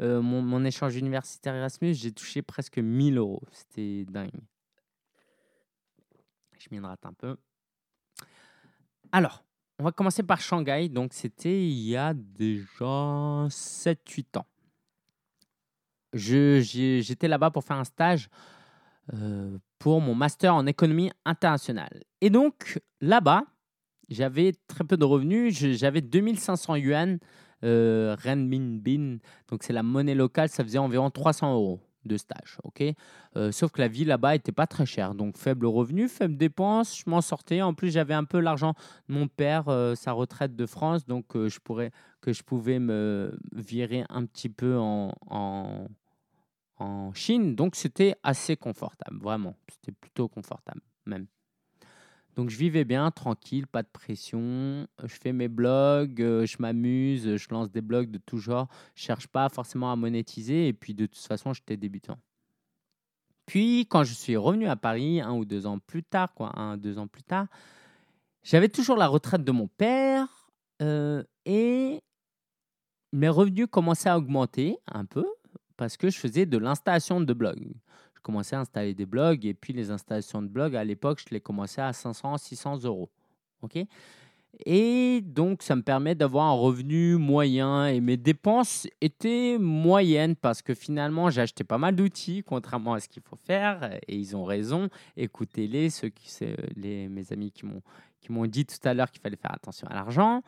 [0.00, 3.42] euh, mon, échange universitaire Erasmus, j'ai touché presque 1000 euros.
[3.50, 4.30] C'était dingue.
[6.58, 7.36] Je m'hydrate un peu.
[9.12, 9.44] Alors,
[9.78, 10.88] on va commencer par Shanghai.
[10.88, 14.46] Donc c'était il y a déjà 7-8 ans.
[16.12, 18.28] J'étais là-bas pour faire un stage
[19.12, 22.02] euh, pour mon master en économie internationale.
[22.20, 23.44] Et donc, là-bas,
[24.08, 25.54] j'avais très peu de revenus.
[25.54, 27.18] J'avais 2500 yuan
[27.64, 29.20] euh, renminbi.
[29.48, 30.48] Donc, c'est la monnaie locale.
[30.48, 32.58] Ça faisait environ 300 euros de stage.
[32.64, 32.82] ok?
[33.36, 35.14] Euh, sauf que la vie là-bas n'était pas très chère.
[35.14, 36.98] Donc, faible revenu, faible dépense.
[36.98, 37.62] Je m'en sortais.
[37.62, 38.74] En plus, j'avais un peu l'argent
[39.08, 41.06] de mon père, euh, sa retraite de France.
[41.06, 41.90] Donc, je pourrais,
[42.20, 45.88] que je pouvais me virer un petit peu en
[46.76, 47.54] en Chine.
[47.54, 49.56] Donc c'était assez confortable, vraiment.
[49.68, 51.26] C'était plutôt confortable même.
[52.34, 54.88] Donc je vivais bien, tranquille, pas de pression.
[55.02, 58.68] Je fais mes blogs, euh, je m'amuse, je lance des blogs de tout genre.
[58.96, 62.18] Je cherche pas forcément à monétiser et puis de toute façon j'étais débutant.
[63.46, 66.76] Puis quand je suis revenu à Paris un ou deux ans plus tard, quoi, un
[66.76, 67.46] deux ans plus tard,
[68.42, 70.50] j'avais toujours la retraite de mon père
[70.82, 72.02] euh, et
[73.12, 75.26] mes revenus commençaient à augmenter un peu
[75.76, 77.72] parce que je faisais de l'installation de blogs.
[78.14, 81.32] Je commençais à installer des blogs et puis les installations de blogs, à l'époque, je
[81.32, 83.10] les commençais à 500, 600 euros.
[83.62, 83.78] OK?
[84.66, 90.62] Et donc, ça me permet d'avoir un revenu moyen et mes dépenses étaient moyennes parce
[90.62, 93.98] que finalement, j'ai acheté pas mal d'outils, contrairement à ce qu'il faut faire.
[94.06, 94.88] Et ils ont raison.
[95.16, 96.30] Écoutez-les, ceux qui,
[96.76, 97.82] les, mes amis qui m'ont,
[98.20, 100.42] qui m'ont dit tout à l'heure qu'il fallait faire attention à l'argent.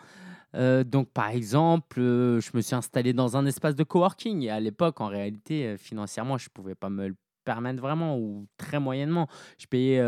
[0.56, 4.42] Euh, donc, par exemple, euh, je me suis installé dans un espace de coworking.
[4.42, 8.18] Et à l'époque, en réalité, euh, financièrement, je ne pouvais pas me le permettre vraiment
[8.18, 9.28] ou très moyennement.
[9.58, 10.02] Je payais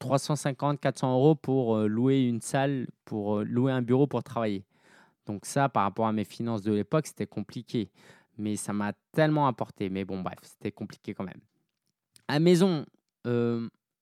[0.00, 4.64] 350, 400 euros pour louer une salle, pour louer un bureau pour travailler.
[5.26, 7.92] Donc ça, par rapport à mes finances de l'époque, c'était compliqué.
[8.36, 9.90] Mais ça m'a tellement apporté.
[9.90, 11.40] Mais bon, bref, c'était compliqué quand même.
[12.26, 12.84] À maison,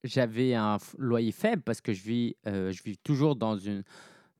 [0.03, 3.83] j'avais un loyer faible parce que je vis, je vis toujours dans, une,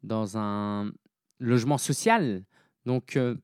[0.03, 0.91] dans un
[1.41, 2.45] logement social.
[2.87, 3.35] Donc, euh,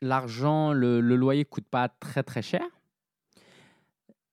[0.00, 2.62] l'argent, le, loyer ne coûte pas très, très cher.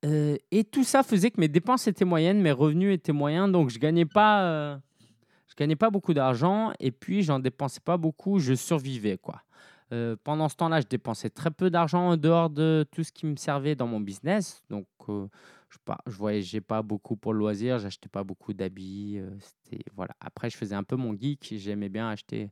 [0.05, 3.69] Euh, et tout ça faisait que mes dépenses étaient moyennes, mes revenus étaient moyens, donc
[3.69, 4.77] je gagnais euh,
[5.57, 9.41] gagnais pas beaucoup d'argent et puis j'en dépensais pas beaucoup, je survivais quoi.
[10.25, 13.37] pendant ce temps-là, je dépensais très peu d'argent en dehors de tout ce qui me
[13.37, 18.25] servait dans mon business, donc je, pas, voyageais pas beaucoup pour le loisir, j'achetais pas
[18.25, 19.21] beaucoup d'habits,
[19.95, 20.13] voilà.
[20.19, 22.49] Après, je faisais un peu mon geek, j'aimais bien acheter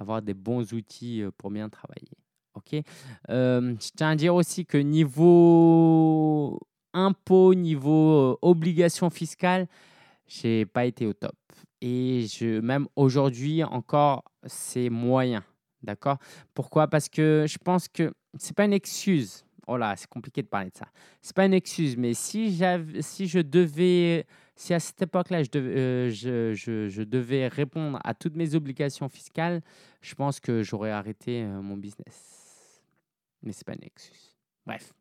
[0.00, 2.16] avoir des bons outils euh, pour bien travailler.
[2.54, 2.82] Ok.
[3.30, 6.58] Euh, je tiens à dire aussi que niveau
[6.92, 9.68] impôt, niveau euh, obligation fiscale,
[10.26, 11.36] j'ai pas été au top.
[11.80, 15.44] Et je, même aujourd'hui encore, c'est moyen.
[15.82, 16.18] D'accord?
[16.52, 16.88] Pourquoi?
[16.88, 19.44] Parce que je pense que c'est pas une excuse.
[19.66, 20.86] Oh là, c'est compliqué de parler de ça.
[21.22, 22.60] C'est pas une excuse, mais si,
[23.00, 24.26] si je devais
[24.60, 29.62] si à cette époque-là, euh, je, devais répondre à toutes mes obligations fiscales,
[30.02, 32.82] je pense que j'aurais arrêté euh, mon business.
[33.42, 34.36] Mais ce n'est pas une excuse.
[34.66, 34.92] Bref.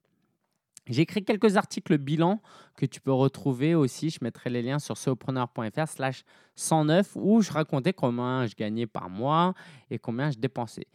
[0.87, 2.41] J'ai écrit quelques articles bilan
[2.77, 4.09] que tu peux retrouver aussi.
[4.09, 6.23] Je mettrai les liens sur solopreneur.fr slash
[6.55, 9.55] 109 où je racontais combien je gagnais par mois
[9.91, 10.87] et combien je dépensais.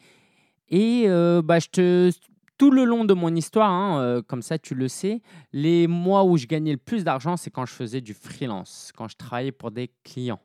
[0.70, 2.10] Et euh, bah, je te
[2.56, 6.24] tout le long de mon histoire, hein, euh, comme ça tu le sais, les mois
[6.24, 9.52] où je gagnais le plus d'argent, c'est quand je faisais du freelance, quand je travaillais
[9.52, 10.40] pour des clients.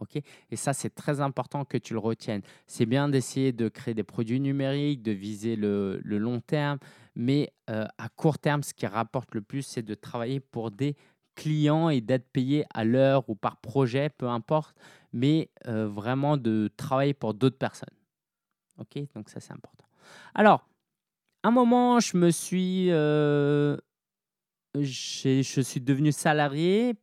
[0.00, 0.20] ok?
[0.50, 2.42] Et ça, c'est très important que tu le retiennes.
[2.66, 6.78] C'est bien d'essayer de créer des produits numériques, de viser le, long terme,
[7.14, 10.96] mais euh, à court terme, ce qui rapporte le plus, c'est de travailler pour des
[11.34, 14.76] clients et d'être payé à l'heure ou par projet, peu importe,
[15.12, 17.88] mais euh, vraiment de travailler pour d'autres personnes.
[18.78, 19.02] Ok?
[19.14, 19.86] Donc ça, c'est important.
[20.34, 20.69] Alors,
[21.42, 23.76] un moment, je me suis, euh,
[24.74, 26.94] je suis devenu salarié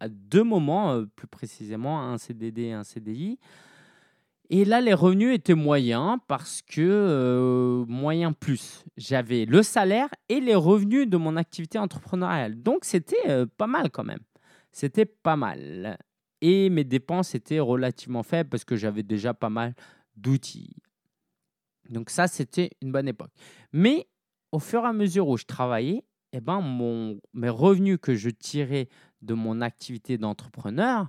[0.00, 3.38] à deux moments, euh, plus précisément, un CDD et un CDI.
[4.50, 8.84] Et là, les revenus étaient moyens parce que euh, moyen plus.
[8.96, 12.62] J'avais le salaire et les revenus de mon activité entrepreneuriale.
[12.62, 14.20] Donc, c'était pas mal quand même.
[14.72, 15.98] C'était pas mal.
[16.40, 19.74] Et mes dépenses étaient relativement faibles parce que j'avais déjà pas mal
[20.16, 20.76] d'outils.
[21.90, 23.32] Donc ça, c'était une bonne époque.
[23.72, 24.08] Mais
[24.52, 28.30] au fur et à mesure où je travaillais, eh ben, mon, mes revenus que je
[28.30, 28.88] tirais
[29.20, 31.08] de mon activité d'entrepreneur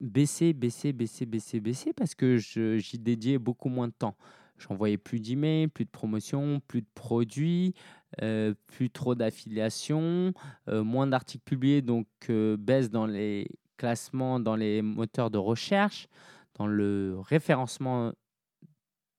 [0.00, 4.16] baissaient, baissaient, baissaient, baissaient, baissaient parce que j'y dédiais beaucoup moins de temps.
[4.58, 7.74] J'envoyais plus d'emails, plus de promotions, plus de produits,
[8.22, 10.32] euh, plus trop d'affiliations,
[10.68, 16.06] euh, moins d'articles publiés, donc euh, baisse dans les classement dans les moteurs de recherche,
[16.54, 18.12] dans le référencement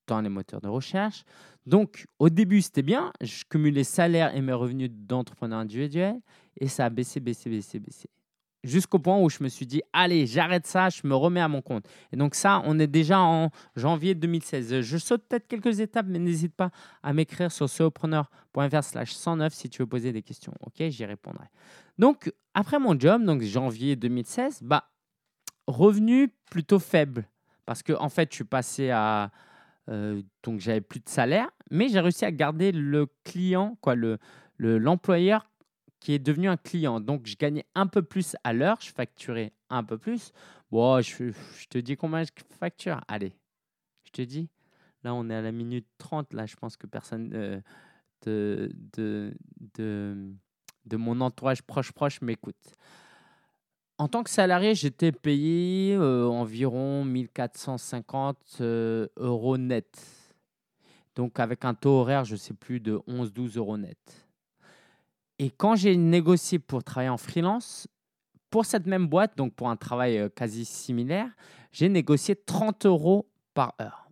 [0.08, 1.24] dans les moteurs de recherche.
[1.66, 3.12] Donc, au début, c'était bien.
[3.22, 6.20] Je cumulais salaire et mes revenus d'entrepreneur individuel.
[6.60, 8.10] Et ça a baissé, baissé, baissé, baissé.
[8.64, 11.62] Jusqu'au point où je me suis dit, allez, j'arrête ça, je me remets à mon
[11.62, 11.86] compte.
[12.14, 14.80] Et donc ça, on est déjà en janvier 2016.
[14.80, 19.70] Je saute peut-être quelques étapes, mais n'hésite pas à m'écrire sur solopreneur.fr slash 109 si
[19.70, 20.54] tu veux poser des questions.
[20.62, 21.48] OK, j'y répondrai.
[21.98, 24.90] Donc, après mon job, donc janvier 2016, bah,
[25.68, 27.28] revenu plutôt faible.
[27.66, 29.32] Parce que en fait, je suis passé à
[29.90, 34.18] euh, donc j'avais plus de salaire, mais j'ai réussi à garder le client, quoi, le
[34.58, 35.50] l'employeur
[36.04, 37.00] qui est devenu un client.
[37.00, 40.32] Donc je gagnais un peu plus à l'heure, je facturais un peu plus.
[40.70, 41.32] Bon, je,
[41.70, 43.00] te dis combien je facture?
[43.08, 43.34] Allez,
[44.04, 44.50] je te dis.
[45.04, 46.34] Là, on est à la minute 30.
[46.34, 47.62] Là, je pense que personne euh,
[48.26, 49.34] de, de,
[49.76, 50.34] de,
[50.86, 52.76] de, mon entourage proche proche m'écoute.
[54.00, 59.88] En tant que salarié, j'étais payé euh, environ 1450 euh, euros net.
[61.16, 64.00] Donc avec un taux horaire, je ne sais plus, de 11-12 euros net.
[65.38, 67.88] Et quand j'ai négocié pour travailler en freelance,
[68.50, 71.30] pour cette même boîte, donc pour un travail euh, quasi similaire,
[71.72, 74.10] j'ai négocié 30 euros par heure.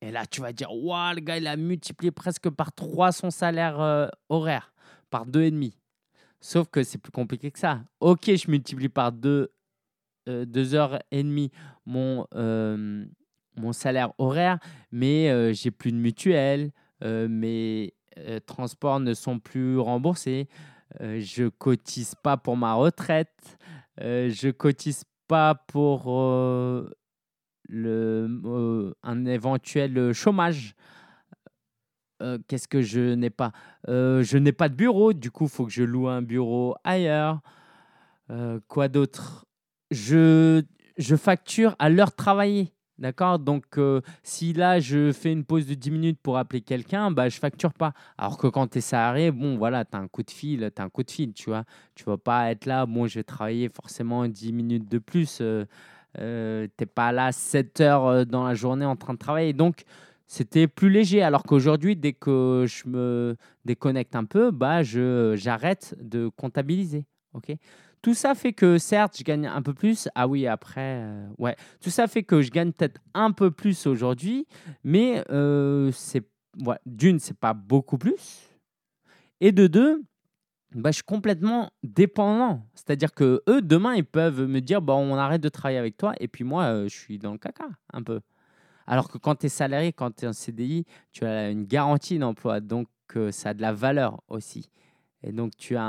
[0.00, 3.30] Et là, tu vas dire, waouh, le gars, il a multiplié presque par 3 son
[3.30, 4.74] salaire horaire,
[5.10, 5.72] par 2,5.
[6.44, 7.80] Sauf que c'est plus compliqué que ça.
[8.00, 9.50] Ok, je multiplie par deux,
[10.28, 11.50] euh, deux heures et demie
[11.86, 13.06] mon, euh,
[13.72, 14.58] salaire horaire,
[14.92, 17.94] mais euh, j'ai plus de mutuelle, mes
[18.44, 20.48] transports ne sont plus remboursés,
[21.00, 23.58] je cotise pas pour ma retraite,
[23.98, 26.12] je cotise pas pour
[27.68, 30.74] le, un éventuel chômage.
[32.22, 33.52] Euh, qu'est-ce que je n'ai pas?
[33.88, 36.76] Euh, Je n'ai pas de bureau, du coup, il faut que je loue un bureau
[36.84, 37.40] ailleurs.
[38.30, 39.46] Euh, quoi d'autre?
[39.90, 40.62] Je,
[40.96, 42.72] je facture à l'heure travaillée.
[42.96, 43.40] D'accord?
[43.40, 43.64] Donc,
[44.22, 47.72] si là, je fais une pause de 10 minutes pour appeler quelqu'un, bah, je facture
[47.74, 47.92] pas.
[48.16, 50.80] Alors que quand tu es salarié, bon, voilà, tu as un coup de fil, tu
[50.80, 51.64] un coup de fil, tu vois?
[51.96, 55.38] Tu vas pas être là, bon, je vais travailler forcément 10 minutes de plus.
[55.38, 59.52] tu n'es pas là 7 heures dans la journée en train de travailler.
[59.52, 59.84] Donc,
[60.26, 61.22] c'était plus léger.
[61.22, 67.06] Alors qu'aujourd'hui, dès que je me déconnecte un peu, bah, j'arrête de comptabiliser.
[67.34, 67.52] ok?
[68.02, 70.08] Tout ça fait que, certes, je gagne un peu plus.
[70.14, 71.56] Ah oui, après, euh, ouais.
[71.80, 74.46] Tout ça fait que je gagne peut-être un peu plus aujourd'hui,
[74.82, 76.22] mais euh, c'est
[76.66, 78.50] ouais, d'une, c'est pas beaucoup plus.
[79.40, 80.02] Et de deux,
[80.74, 82.66] bah, je suis complètement dépendant.
[82.74, 86.12] C'est-à-dire que eux, demain, ils peuvent me dire bon, on arrête de travailler avec toi,
[86.20, 88.20] et puis moi, euh, je suis dans le caca un peu.
[88.86, 92.18] Alors que quand tu es salarié, quand tu es en CDI, tu as une garantie
[92.18, 92.60] d'emploi.
[92.60, 94.70] Donc, euh, ça a de la valeur aussi.
[95.26, 95.82] Et donc, tu as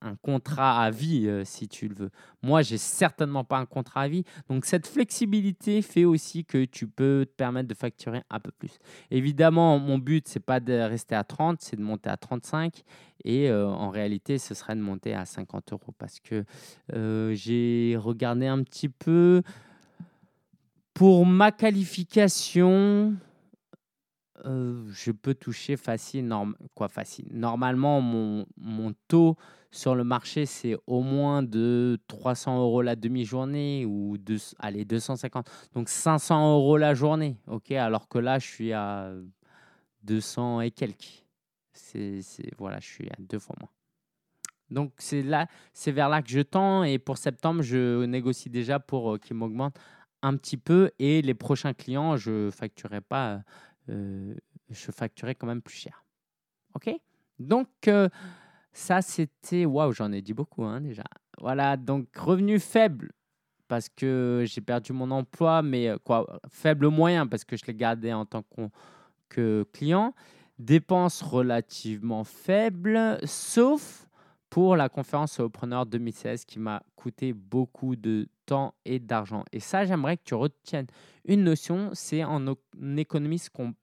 [0.00, 2.10] un, contrat à vie euh, si tu le veux.
[2.42, 4.24] Moi, j'ai certainement pas un contrat à vie.
[4.48, 8.80] Donc, cette flexibilité fait aussi que tu peux te permettre de facturer un peu plus.
[9.12, 12.82] Évidemment, mon but, c'est pas de rester à 30, c'est de monter à 35.
[13.24, 16.44] Et euh, en réalité, ce serait de monter à 50 euros parce que
[17.34, 19.42] j'ai regardé un petit peu.
[20.98, 23.14] Pour ma qualification,
[24.44, 26.28] euh, je peux toucher facile,
[26.74, 27.28] quoi facile.
[27.30, 29.36] Normalement, mon, mon, taux
[29.70, 35.48] sur le marché, c'est au moins de 300 euros la demi-journée ou de, allez, 250.
[35.72, 37.70] Donc 500 euros la journée, ok?
[37.70, 39.12] Alors que là, je suis à
[40.02, 41.24] 200 et quelques.
[41.74, 42.22] C'est,
[42.58, 43.70] voilà, je suis à deux fois moins.
[44.68, 45.24] Donc c'est
[45.72, 49.36] c'est vers là que je tends et pour septembre, je négocie déjà pour euh, qu'il
[49.36, 49.78] m'augmente
[50.22, 53.42] un petit peu et les prochains clients, je facturerai pas,
[53.88, 54.34] euh,
[54.70, 56.04] je facturerai quand même plus cher.
[56.74, 56.90] OK?
[57.38, 58.08] Donc, euh,
[58.72, 59.64] ça, c'était.
[59.64, 61.04] Waouh, j'en ai dit beaucoup hein, déjà.
[61.40, 63.12] Voilà, donc revenu faible
[63.68, 67.74] parce que j'ai perdu mon emploi, mais euh, quoi, faible moyen parce que je l'ai
[67.74, 68.42] gardé en tant
[69.28, 70.14] que client.
[70.58, 74.08] Dépenses relativement faibles, sauf
[74.50, 78.28] pour la conférence Solopreneur 2016 qui m'a coûté beaucoup de
[78.84, 79.44] et d'argent.
[79.52, 80.86] Et ça, j'aimerais que tu retiennes
[81.24, 82.46] une notion, c'est en
[82.96, 83.74] économie qu'on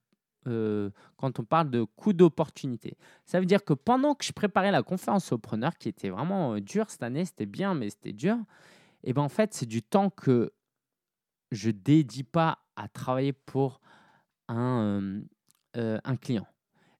[0.48, 2.98] euh, quand on parle de coût d'opportunité.
[3.26, 6.62] Ça veut dire que pendant que je préparais la conférence Solopreneur, qui était vraiment euh,
[6.62, 8.38] dure cette année, c'était bien, mais c'était dur,
[9.04, 10.54] et ben en fait, c'est du temps que
[11.52, 13.82] je dédie pas à travailler pour
[14.48, 15.22] un,
[15.78, 16.46] euh, un client.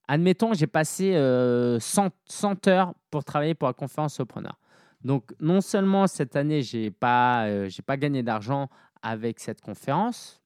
[0.08, 4.58] Admettons, j'ai passé 100, euh, 100, heures pour travailler pour la conférence Sopreneur.
[5.04, 8.68] Donc, non seulement cette année, je n'ai pas, euh, pas gagné d'argent
[9.02, 10.40] avec cette conférence,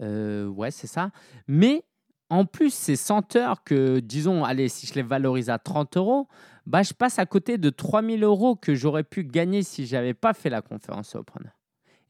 [0.00, 1.10] euh, ouais, c'est ça,
[1.46, 1.84] mais
[2.30, 6.28] en plus, ces 100 heures que, disons, allez, si je les valorise à 30 euros,
[6.66, 10.12] bah, je passe à côté de 3000 euros que j'aurais pu gagner si je n'avais
[10.12, 11.52] pas fait la conférence solopreneur.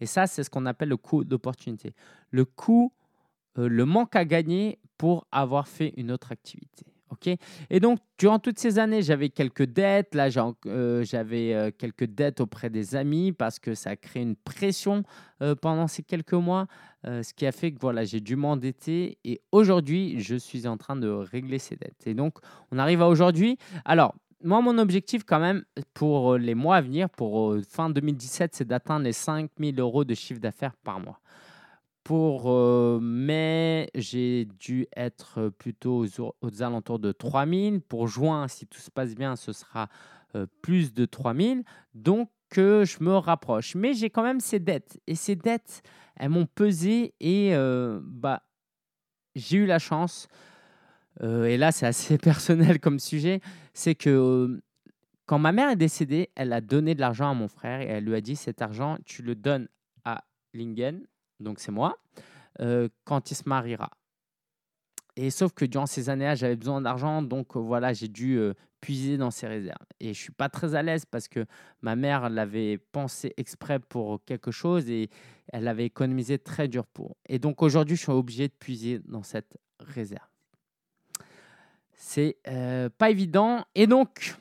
[0.01, 1.95] Et ça, c'est ce qu'on appelle le coût d'opportunité.
[2.30, 2.93] Le coût,
[3.59, 6.86] euh, le manque à gagner pour avoir fait une autre activité.
[7.11, 7.30] Ok?
[7.70, 10.14] Et donc, durant toutes ces années, j'avais quelques dettes.
[10.14, 10.28] Là,
[10.66, 15.02] euh, j'avais euh, quelques dettes auprès des amis parce que ça a créé une pression
[15.61, 16.66] pendant ces quelques mois,
[17.04, 19.18] ce qui a fait que voilà, j'ai dû m'endetter.
[19.24, 22.06] Et aujourd'hui, je suis en train de régler ces dettes.
[22.06, 22.38] Et donc,
[22.72, 23.56] on arrive à aujourd'hui.
[23.84, 28.66] Alors, moi, mon objectif quand même pour les mois à venir, pour fin 2017, c'est
[28.66, 31.20] d'atteindre les 5000 euros de chiffre d'affaires par mois.
[32.09, 32.50] Pour
[33.02, 36.06] mai, j'ai dû être plutôt
[36.40, 37.82] aux, alentours de 3000.
[37.82, 39.90] Pour juin, si tout se passe bien, ce sera
[40.62, 41.64] plus de 3000.
[41.92, 43.74] Donc, je me rapproche.
[43.74, 44.98] Mais j'ai quand même ces dettes.
[45.06, 45.82] Et ces dettes,
[46.16, 47.52] elles m'ont pesé et
[48.02, 48.42] bah,
[49.34, 50.28] j'ai eu la chance
[51.22, 53.40] euh, et là c'est assez personnel comme sujet,
[53.74, 54.62] c'est que euh,
[55.26, 58.04] quand ma mère est décédée, elle a donné de l'argent à mon frère et elle
[58.04, 59.68] lui a dit cet argent, tu le donnes
[60.04, 61.02] à Lingen,
[61.41, 61.99] donc c'est moi,
[62.61, 63.91] euh, quand il se mariera.
[65.16, 68.41] Et sauf que durant ces années-là, j'avais besoin d'argent, donc voilà, j'ai dû
[68.80, 69.84] puiser dans ses réserves.
[70.01, 71.45] Et je suis pas très à l'aise parce que
[71.82, 75.11] ma mère l'avait pensé exprès pour quelque chose et
[75.53, 77.16] elle avait économisé très dur pour.
[77.28, 80.26] Et donc aujourd'hui, je suis obligé de puiser dans cette réserve.
[81.97, 83.64] C'est euh, pas évident.
[83.74, 84.36] Et donc,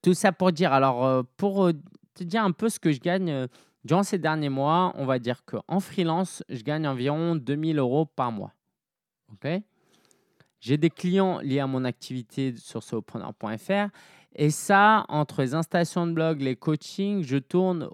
[0.00, 1.72] tout ça pour dire, alors, euh, pour euh,
[2.14, 3.46] te dire un peu ce que je gagne
[3.84, 8.32] durant ces derniers mois, on va dire qu'en freelance, je gagne environ 2000 euros par
[8.32, 8.52] mois.
[10.60, 13.88] J'ai des clients liés à mon activité sur solopreneur.fr.
[14.34, 17.88] Et ça, entre les installations de blog, les coachings, je tourne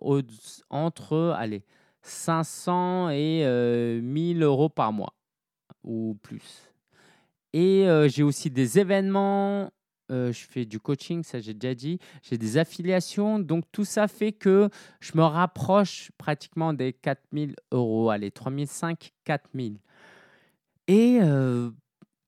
[0.70, 1.64] entre allez,
[2.02, 5.14] 500 et 1000 euros par mois
[5.82, 6.70] ou plus.
[7.54, 9.70] Et j'ai aussi des événements,
[10.10, 14.32] je fais du coaching, ça j'ai déjà dit, j'ai des affiliations, donc tout ça fait
[14.32, 14.68] que
[15.00, 19.78] je me rapproche pratiquement des 4000 euros, allez, 3005, 4000.
[20.88, 21.20] Et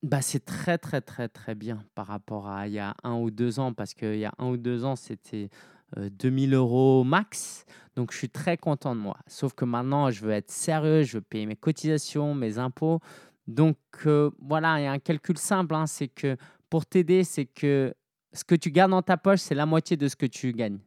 [0.02, 3.30] bah, c'est très très très très bien par rapport à il y a un ou
[3.30, 5.48] deux ans, parce qu'il y a un ou deux ans, c'était
[5.96, 7.64] 2000 euros max.
[7.96, 9.18] Donc je suis très content de moi.
[9.26, 13.00] Sauf que maintenant, je veux être sérieux, je veux payer mes cotisations, mes impôts.
[13.46, 13.76] Donc
[14.06, 16.36] euh, voilà, il y a un calcul simple, hein, c'est que
[16.70, 17.94] pour t'aider, c'est que
[18.32, 20.78] ce que tu gardes dans ta poche, c'est la moitié de ce que tu gagnes.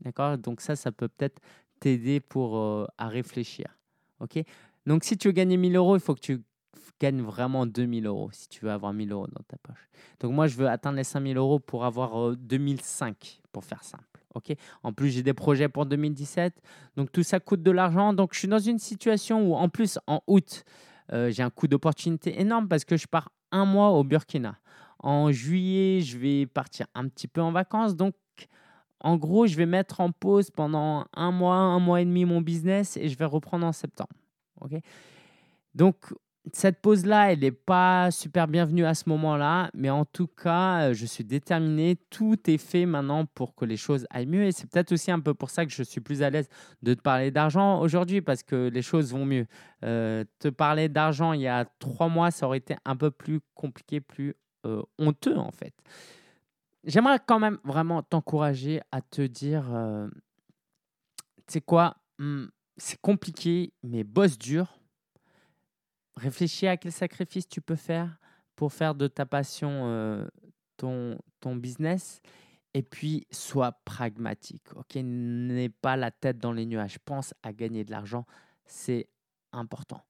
[0.00, 0.36] D'accord?
[0.38, 1.40] Donc ça, ça peut peut-être
[1.80, 3.66] t'aider pour euh, à réfléchir.
[4.20, 4.38] Ok?
[4.84, 6.42] Donc si tu veux gagner 1000 euros, il faut que tu
[7.00, 9.88] gagnes vraiment 2000 euros si tu veux avoir 1000 euros dans ta poche.
[10.20, 14.04] Donc moi, je veux atteindre les 5000 euros pour avoir 2005, euh, pour faire simple.
[14.34, 14.54] ok?
[14.82, 16.60] En plus, j'ai des projets pour 2017.
[16.96, 18.12] Donc tout ça coûte de l'argent.
[18.12, 20.64] Donc je suis dans une situation où en plus, en août,
[21.12, 24.58] euh, j'ai un coup d'opportunité énorme parce que je pars un mois au Burkina.
[25.06, 27.94] En juillet, je vais partir un petit peu en vacances.
[27.94, 28.16] Donc,
[28.98, 32.40] en gros, je vais mettre en pause pendant un mois, un mois et demi mon
[32.40, 34.10] business et je vais reprendre en septembre.
[34.60, 34.80] ok?
[35.76, 36.12] Donc,
[36.52, 40.92] cette pause-là, elle n'est pas super bienvenue à ce moment-là, mais en tout cas, euh,
[40.92, 41.94] je suis déterminé.
[42.10, 44.46] Tout est fait maintenant pour que les choses aillent mieux.
[44.46, 46.48] Et c'est peut-être aussi un peu pour ça que je suis plus à l'aise
[46.82, 49.46] de te parler d'argent aujourd'hui, parce que les choses vont mieux.
[49.84, 53.38] Euh, te parler d'argent il y a trois mois, ça aurait été un peu plus
[53.54, 54.34] compliqué, plus
[54.66, 55.74] euh, honteux en fait.
[56.84, 59.64] J'aimerais quand même vraiment t'encourager à te dire,
[61.46, 62.44] tu sais quoi, hmm,
[62.76, 64.76] c'est compliqué, mais bosse dur
[66.16, 68.18] réfléchis à quel sacrifice tu peux faire
[68.56, 70.26] pour faire de ta passion euh,
[70.76, 72.20] ton, ton business.
[72.74, 74.74] Et puis, sois pragmatique.
[74.74, 76.98] Ok, n'aie pas la tête dans les nuages.
[76.98, 78.26] Pense à gagner de l'argent.
[78.66, 79.08] C'est
[79.52, 80.02] important.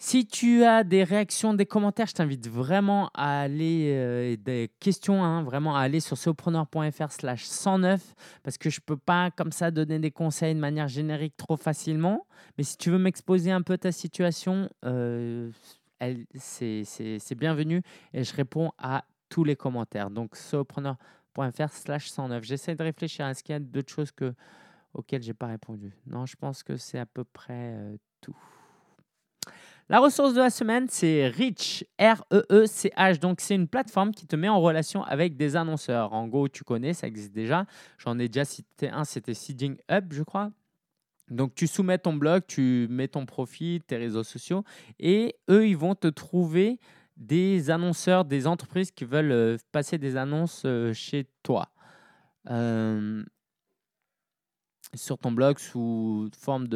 [0.00, 5.24] Si tu as des réactions, des commentaires, je t'invite vraiment à aller, euh, des questions,
[5.24, 9.50] hein, vraiment à aller sur sopreneur.fr slash 109 parce que je ne peux pas comme
[9.50, 12.28] ça donner des conseils de manière générique trop facilement.
[12.56, 15.50] Mais si tu veux m'exposer un peu ta situation, euh,
[16.36, 17.82] c'est bienvenu
[18.14, 20.10] et je réponds à tous les commentaires.
[20.10, 22.44] Donc sopreneur.fr slash 109.
[22.44, 24.32] J'essaie de réfléchir à ce qu'il y a d'autres choses que,
[24.94, 25.92] auxquelles je n'ai pas répondu.
[26.06, 28.36] Non, je pense que c'est à peu près euh, tout.
[29.90, 33.18] La ressource de la semaine, c'est Reach, R-E-E-C-H.
[33.20, 36.12] Donc, c'est une plateforme qui te met en relation avec des annonceurs.
[36.12, 37.64] En gros, tu connais, ça existe déjà.
[37.96, 40.50] J'en ai déjà cité un, c'était Seeding Up, je crois.
[41.30, 44.62] Donc, tu soumets ton blog, tu mets ton profil, tes réseaux sociaux,
[44.98, 46.78] et eux, ils vont te trouver
[47.16, 51.68] des annonceurs, des entreprises qui veulent euh, passer des annonces euh, chez toi.
[52.50, 53.24] Euh,
[54.94, 56.66] sur ton blog sous forme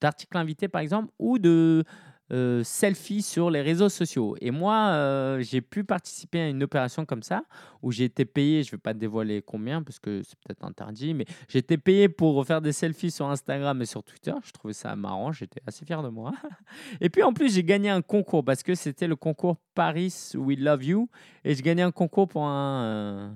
[0.00, 1.84] d'articles invités, par exemple, ou de
[2.32, 4.36] euh, selfie sur les réseaux sociaux.
[4.40, 7.44] Et moi, euh, j'ai pu participer à une opération comme ça,
[7.82, 11.12] où j'ai été payé, je ne vais pas dévoiler combien, parce que c'est peut-être interdit,
[11.14, 14.32] mais j'ai été payé pour faire des selfies sur Instagram et sur Twitter.
[14.44, 16.32] Je trouvais ça marrant, j'étais assez fier de moi.
[17.00, 20.58] Et puis en plus, j'ai gagné un concours, parce que c'était le concours Paris We
[20.58, 21.08] Love You,
[21.44, 22.84] et j'ai gagné un concours pour un...
[22.84, 23.30] euh,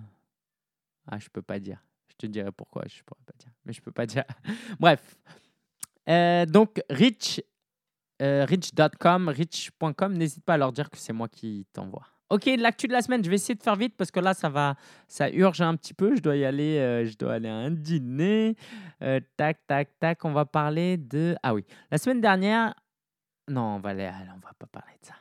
[1.06, 1.82] Ah, je peux pas dire.
[2.08, 3.50] Je te dirai pourquoi, je pourrais pas dire.
[3.64, 4.24] Mais je peux pas dire.
[4.80, 5.18] Bref.
[6.08, 7.42] Euh, donc, Rich,
[8.22, 12.06] euh, rich.com, rich.com, n'hésite pas à leur dire que c'est moi qui t'envoie.
[12.28, 14.48] Ok, l'actu de la semaine, je vais essayer de faire vite parce que là, ça
[14.48, 14.74] va,
[15.06, 16.16] ça urge un petit peu.
[16.16, 18.56] Je dois y aller, euh, je dois aller à un dîner.
[19.02, 20.24] Euh, tac, tac, tac.
[20.24, 21.36] On va parler de.
[21.42, 22.74] Ah oui, la semaine dernière.
[23.48, 25.14] Non, on va aller, on va pas parler de ça.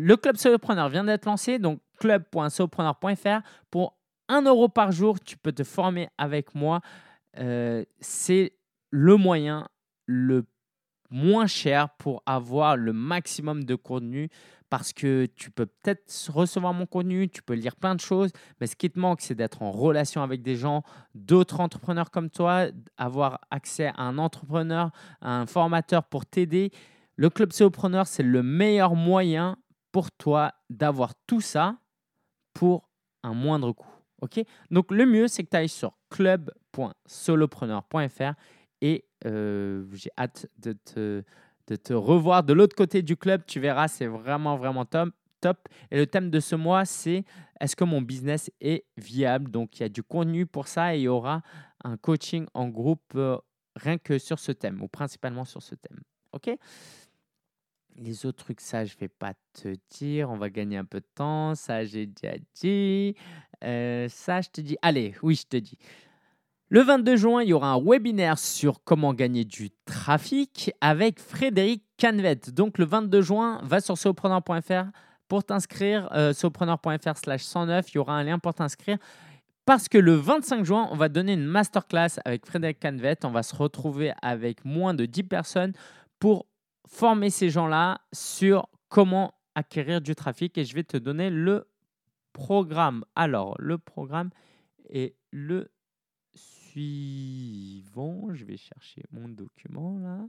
[0.00, 3.42] Le club solopreneur vient d'être lancé, donc club.solopreneur.fr.
[3.70, 3.96] Pour
[4.28, 6.80] 1 euro par jour, tu peux te former avec moi.
[8.00, 8.54] C'est
[8.90, 9.68] le moyen
[10.06, 10.46] le
[11.10, 14.28] moins cher pour avoir le maximum de contenu
[14.70, 18.30] parce que tu peux peut-être recevoir mon contenu, tu peux lire plein de choses,
[18.60, 20.82] mais ce qui te manque, c'est d'être en relation avec des gens,
[21.14, 24.90] d'autres entrepreneurs comme toi, avoir accès à un entrepreneur,
[25.20, 26.70] à un formateur pour t'aider.
[27.16, 29.56] Le club Solopreneur, c'est le meilleur moyen
[29.90, 31.78] pour toi d'avoir tout ça
[32.52, 32.90] pour
[33.22, 33.88] un moindre coût.
[34.20, 34.40] ok?
[34.70, 38.34] Donc, le mieux, c'est que tu ailles sur club.solopreneur.fr
[39.26, 43.42] euh, j'ai hâte de te, revoir de l'autre côté du club.
[43.46, 45.10] Tu verras, c'est vraiment, vraiment top.
[45.40, 45.68] top.
[45.90, 47.24] Et le thème de ce mois, c'est
[47.60, 49.50] est-ce que mon business est viable?
[49.50, 51.42] Donc, il y a du contenu pour ça et il y aura
[51.84, 53.38] un coaching en groupe euh,
[53.76, 56.00] rien que sur ce thème ou principalement sur ce thème.
[56.32, 56.50] OK?
[57.96, 60.30] Les autres trucs, ça, je vais pas te dire.
[60.30, 61.54] On va gagner un peu de temps.
[61.56, 63.16] Ça, j'ai déjà dit.
[63.64, 64.76] Euh, ça, je te dis.
[64.82, 65.76] Allez, oui, je te dis.
[66.70, 71.82] Le 22 juin, il y aura un webinaire sur comment gagner du trafic avec Frédéric
[71.98, 72.40] Canvet.
[72.52, 74.90] Donc, le 22 juin, va sur solopreneur.fr
[75.28, 76.10] pour t'inscrire.
[76.12, 77.90] Euh, solopreneur.fr slash 109.
[77.90, 78.98] Il y aura un lien pour t'inscrire.
[79.64, 83.16] Parce que le 25 juin, on va donner une masterclass avec Frédéric Canvet.
[83.24, 85.72] On va se retrouver avec moins de 10 personnes
[86.18, 86.44] pour
[86.86, 91.66] former ces gens-là sur comment acquérir du trafic et je vais te donner le
[92.34, 93.06] programme.
[93.16, 94.28] Alors, le programme
[94.90, 95.70] est le
[96.78, 98.34] suivant.
[98.34, 100.20] Je vais chercher mon document là.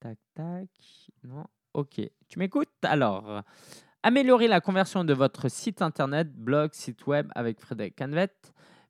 [0.00, 0.68] Tac, tac.
[1.24, 1.44] Non.
[1.74, 2.00] Ok.
[2.28, 2.68] Tu m'écoutes?
[2.82, 3.42] Alors,
[4.02, 8.30] améliorer la conversion de votre site internet, blog, site web avec Frédéric Canvet.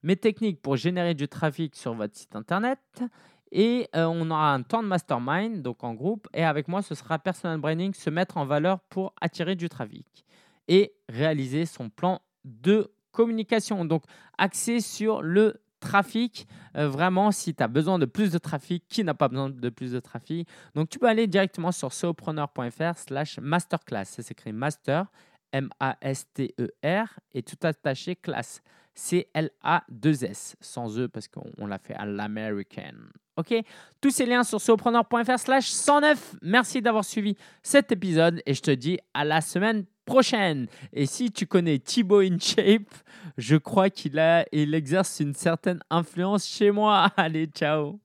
[0.02, 3.02] Mes techniques pour générer du trafic sur votre site internet.
[3.50, 6.28] Et euh, on aura un temps de mastermind, donc en groupe.
[6.34, 10.26] Et avec moi, ce sera personal branding, se mettre en valeur pour attirer du trafic
[10.68, 13.86] et réaliser son plan de communication.
[13.86, 14.02] Donc,
[14.36, 16.46] axé sur le trafic.
[16.76, 19.68] Euh, vraiment, si tu as besoin de plus de trafic, qui n'a pas besoin de
[19.68, 20.48] plus de trafic?
[20.74, 24.04] Donc, tu peux aller directement sur solopreneur.fr slash masterclass.
[24.04, 25.06] Ça s'écrit master,
[25.53, 28.62] M-A-S-T-E-R, et tout attaché, classe.
[28.94, 32.94] C-L-A-2-S, sans E parce qu'on l'a fait à l'american.
[33.36, 33.55] OK?
[34.01, 36.34] Tous ces liens sur solopreneur.fr slash 109.
[36.42, 40.66] Merci d'avoir suivi cet épisode et je te dis à la semaine prochaine.
[40.92, 42.92] Et si tu connais Thibaut InShape,
[43.36, 47.12] je crois qu'il a, il exerce une certaine influence chez moi.
[47.16, 48.01] Allez, ciao